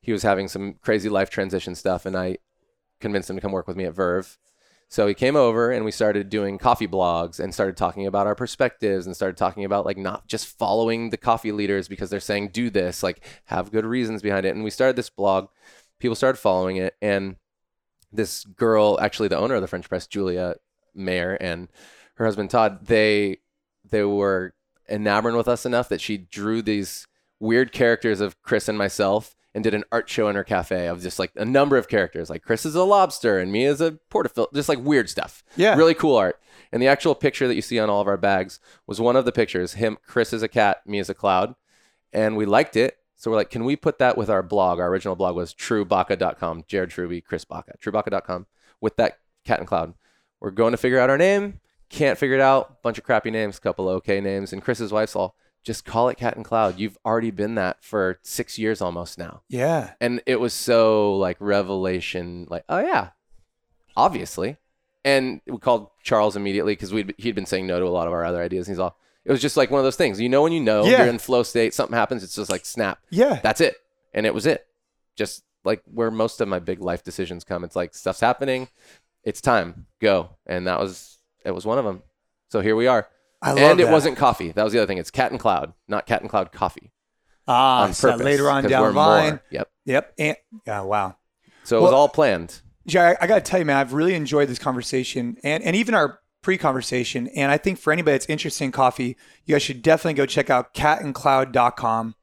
he 0.00 0.12
was 0.12 0.22
having 0.22 0.48
some 0.48 0.74
crazy 0.82 1.08
life 1.08 1.30
transition 1.30 1.74
stuff, 1.74 2.04
and 2.04 2.16
I 2.16 2.38
convinced 3.00 3.30
him 3.30 3.36
to 3.36 3.42
come 3.42 3.52
work 3.52 3.66
with 3.66 3.76
me 3.76 3.84
at 3.84 3.94
Verve. 3.94 4.38
So 4.88 5.06
he 5.06 5.14
came 5.14 5.34
over 5.34 5.72
and 5.72 5.84
we 5.84 5.90
started 5.90 6.28
doing 6.28 6.56
coffee 6.56 6.86
blogs 6.86 7.40
and 7.40 7.52
started 7.52 7.76
talking 7.76 8.06
about 8.06 8.28
our 8.28 8.36
perspectives 8.36 9.06
and 9.06 9.16
started 9.16 9.36
talking 9.36 9.64
about 9.64 9.84
like 9.84 9.96
not 9.96 10.28
just 10.28 10.46
following 10.46 11.10
the 11.10 11.16
coffee 11.16 11.50
leaders 11.50 11.88
because 11.88 12.10
they're 12.10 12.20
saying 12.20 12.50
do 12.50 12.70
this, 12.70 13.02
like 13.02 13.24
have 13.46 13.72
good 13.72 13.84
reasons 13.84 14.22
behind 14.22 14.46
it. 14.46 14.54
And 14.54 14.62
we 14.62 14.70
started 14.70 14.94
this 14.94 15.10
blog. 15.10 15.48
People 15.98 16.14
started 16.14 16.38
following 16.38 16.76
it 16.76 16.94
and 17.02 17.36
this 18.12 18.44
girl, 18.44 18.98
actually 19.00 19.28
the 19.28 19.38
owner 19.38 19.56
of 19.56 19.62
the 19.62 19.66
French 19.66 19.88
press, 19.88 20.06
Julia 20.06 20.56
Mayer 20.94 21.34
and 21.40 21.68
her 22.14 22.24
husband 22.24 22.50
Todd, 22.50 22.86
they 22.86 23.38
they 23.90 24.04
were 24.04 24.54
enamored 24.88 25.34
with 25.34 25.48
us 25.48 25.66
enough 25.66 25.88
that 25.88 26.00
she 26.00 26.16
drew 26.18 26.62
these 26.62 27.06
weird 27.40 27.72
characters 27.72 28.20
of 28.20 28.40
Chris 28.42 28.68
and 28.68 28.78
myself 28.78 29.36
and 29.54 29.62
did 29.62 29.74
an 29.74 29.84
art 29.92 30.08
show 30.08 30.28
in 30.28 30.34
her 30.34 30.44
cafe 30.44 30.88
of 30.88 31.00
just 31.00 31.18
like 31.18 31.30
a 31.36 31.44
number 31.44 31.76
of 31.76 31.88
characters. 31.88 32.28
Like 32.28 32.42
Chris 32.42 32.66
is 32.66 32.74
a 32.74 32.82
lobster 32.82 33.38
and 33.38 33.52
me 33.52 33.64
is 33.64 33.80
a 33.80 33.98
portafilter, 34.10 34.52
just 34.52 34.68
like 34.68 34.80
weird 34.80 35.08
stuff. 35.08 35.44
Yeah. 35.56 35.76
Really 35.76 35.94
cool 35.94 36.16
art. 36.16 36.40
And 36.72 36.82
the 36.82 36.88
actual 36.88 37.14
picture 37.14 37.46
that 37.46 37.54
you 37.54 37.62
see 37.62 37.78
on 37.78 37.88
all 37.88 38.00
of 38.00 38.08
our 38.08 38.16
bags 38.16 38.58
was 38.86 39.00
one 39.00 39.14
of 39.14 39.24
the 39.24 39.32
pictures. 39.32 39.74
Him, 39.74 39.96
Chris 40.06 40.32
is 40.32 40.42
a 40.42 40.48
cat, 40.48 40.84
me 40.86 40.98
is 40.98 41.08
a 41.08 41.14
cloud. 41.14 41.54
And 42.12 42.36
we 42.36 42.46
liked 42.46 42.76
it. 42.76 42.98
So 43.16 43.30
we're 43.30 43.36
like, 43.36 43.50
can 43.50 43.64
we 43.64 43.76
put 43.76 43.98
that 43.98 44.18
with 44.18 44.28
our 44.28 44.42
blog? 44.42 44.80
Our 44.80 44.88
original 44.88 45.14
blog 45.14 45.36
was 45.36 45.54
truebaca.com, 45.54 46.64
Jared 46.66 46.90
Truby, 46.90 47.20
Chris 47.20 47.44
Baca, 47.44 47.74
truebaca.com 47.80 48.46
with 48.80 48.96
that 48.96 49.18
cat 49.44 49.60
and 49.60 49.68
cloud. 49.68 49.94
We're 50.40 50.50
going 50.50 50.72
to 50.72 50.76
figure 50.76 50.98
out 50.98 51.10
our 51.10 51.16
name. 51.16 51.60
Can't 51.94 52.18
figure 52.18 52.34
it 52.34 52.40
out. 52.40 52.82
Bunch 52.82 52.98
of 52.98 53.04
crappy 53.04 53.30
names, 53.30 53.58
couple 53.58 53.88
of 53.88 53.96
okay 53.98 54.20
names. 54.20 54.52
And 54.52 54.60
Chris's 54.62 54.90
wife's 54.92 55.14
all, 55.14 55.36
just 55.62 55.84
call 55.84 56.08
it 56.08 56.16
Cat 56.16 56.34
and 56.36 56.44
Cloud. 56.44 56.78
You've 56.78 56.98
already 57.06 57.30
been 57.30 57.54
that 57.54 57.82
for 57.84 58.18
six 58.22 58.58
years 58.58 58.80
almost 58.82 59.16
now. 59.16 59.42
Yeah. 59.48 59.92
And 60.00 60.20
it 60.26 60.40
was 60.40 60.52
so 60.52 61.16
like 61.16 61.36
revelation, 61.40 62.46
like, 62.50 62.64
oh 62.68 62.80
yeah, 62.80 63.10
obviously. 63.96 64.56
And 65.04 65.40
we 65.46 65.58
called 65.58 65.90
Charles 66.02 66.34
immediately 66.36 66.72
because 66.72 66.92
we 66.92 67.06
he'd 67.18 67.34
been 67.34 67.46
saying 67.46 67.66
no 67.66 67.78
to 67.78 67.86
a 67.86 67.88
lot 67.88 68.06
of 68.06 68.12
our 68.12 68.24
other 68.24 68.42
ideas. 68.42 68.66
And 68.66 68.74
he's 68.74 68.80
all, 68.80 68.98
it 69.24 69.30
was 69.32 69.40
just 69.40 69.56
like 69.56 69.70
one 69.70 69.78
of 69.78 69.84
those 69.84 69.96
things. 69.96 70.20
You 70.20 70.28
know 70.28 70.42
when 70.42 70.52
you 70.52 70.60
know 70.60 70.84
Yeah. 70.84 70.98
you're 71.04 71.08
in 71.12 71.18
flow 71.18 71.42
state, 71.42 71.74
something 71.74 71.96
happens, 71.96 72.22
it's 72.24 72.34
just 72.34 72.50
like 72.50 72.66
snap. 72.66 72.98
Yeah. 73.10 73.40
That's 73.42 73.60
it. 73.60 73.76
And 74.12 74.26
it 74.26 74.34
was 74.34 74.46
it. 74.46 74.66
Just 75.16 75.44
like 75.64 75.82
where 75.86 76.10
most 76.10 76.40
of 76.40 76.48
my 76.48 76.58
big 76.58 76.80
life 76.80 77.02
decisions 77.04 77.44
come. 77.44 77.64
It's 77.64 77.76
like 77.76 77.94
stuff's 77.94 78.20
happening. 78.20 78.68
It's 79.22 79.40
time. 79.40 79.86
Go. 80.00 80.30
And 80.46 80.66
that 80.66 80.78
was 80.78 81.13
it 81.44 81.52
was 81.52 81.64
one 81.66 81.78
of 81.78 81.84
them. 81.84 82.02
So 82.50 82.60
here 82.60 82.76
we 82.76 82.86
are. 82.86 83.08
I 83.42 83.50
love 83.50 83.58
and 83.58 83.80
it 83.80 83.84
that. 83.84 83.92
wasn't 83.92 84.16
coffee. 84.16 84.52
That 84.52 84.62
was 84.64 84.72
the 84.72 84.78
other 84.78 84.86
thing. 84.86 84.98
It's 84.98 85.10
cat 85.10 85.30
and 85.30 85.38
cloud, 85.40 85.74
not 85.88 86.06
cat 86.06 86.20
and 86.22 86.30
cloud 86.30 86.50
coffee. 86.52 86.90
ah 87.46 87.82
on 87.82 87.92
so 87.92 88.10
purpose. 88.12 88.24
later 88.24 88.48
on 88.50 88.62
'cause 88.62 88.70
down 88.70 88.82
we're 88.82 88.92
the 88.92 88.96
line. 88.98 89.28
more. 89.30 89.42
Yep. 89.50 89.70
Yep. 89.86 90.14
And 90.18 90.36
yeah, 90.66 90.80
wow. 90.80 91.16
So 91.64 91.76
it 91.78 91.80
was 91.82 91.90
Well- 91.90 92.00
all 92.00 92.08
planned. 92.08 92.60
Jerry, 92.86 93.16
I, 93.18 93.24
I 93.24 93.26
got 93.26 93.36
to 93.36 93.40
tell 93.50 93.58
you, 93.58 93.64
man, 93.64 93.76
I've 93.78 93.92
really 93.94 94.14
enjoyed 94.14 94.48
this 94.48 94.58
conversation 94.58 95.38
and, 95.42 95.62
and 95.62 95.74
even 95.74 95.94
our 95.94 96.20
pre 96.42 96.58
conversation. 96.58 97.28
And 97.28 97.50
I 97.50 97.56
think 97.56 97.78
for 97.78 97.92
anybody 97.92 98.12
that's 98.12 98.26
interested 98.26 98.64
in 98.64 98.72
coffee, 98.72 99.16
you 99.46 99.54
guys 99.54 99.62
should 99.62 99.80
definitely 99.80 100.14
go 100.14 100.26
check 100.26 100.50
out 100.50 100.74
catandcloud.com. 100.74 102.14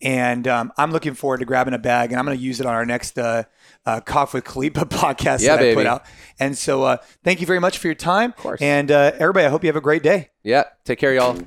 And 0.00 0.46
um, 0.46 0.72
I'm 0.76 0.92
looking 0.92 1.14
forward 1.14 1.38
to 1.38 1.44
grabbing 1.44 1.74
a 1.74 1.78
bag 1.78 2.10
and 2.10 2.18
I'm 2.18 2.24
going 2.24 2.36
to 2.36 2.42
use 2.42 2.60
it 2.60 2.66
on 2.66 2.74
our 2.74 2.86
next 2.86 3.18
uh, 3.18 3.44
uh, 3.84 4.00
Coffee 4.00 4.38
with 4.38 4.44
Khalipa 4.44 4.84
podcast 4.88 5.40
Yeah, 5.40 5.56
that 5.56 5.64
I 5.64 5.74
put 5.74 5.86
out. 5.86 6.04
And 6.38 6.56
so 6.56 6.84
uh, 6.84 6.96
thank 7.24 7.40
you 7.40 7.46
very 7.46 7.60
much 7.60 7.78
for 7.78 7.88
your 7.88 7.94
time. 7.94 8.30
Of 8.30 8.36
course. 8.36 8.62
And 8.62 8.90
uh, 8.90 9.12
everybody, 9.18 9.46
I 9.46 9.48
hope 9.48 9.64
you 9.64 9.68
have 9.68 9.76
a 9.76 9.80
great 9.80 10.02
day. 10.02 10.30
Yeah. 10.42 10.64
Take 10.84 10.98
care, 10.98 11.14
y'all. 11.14 11.38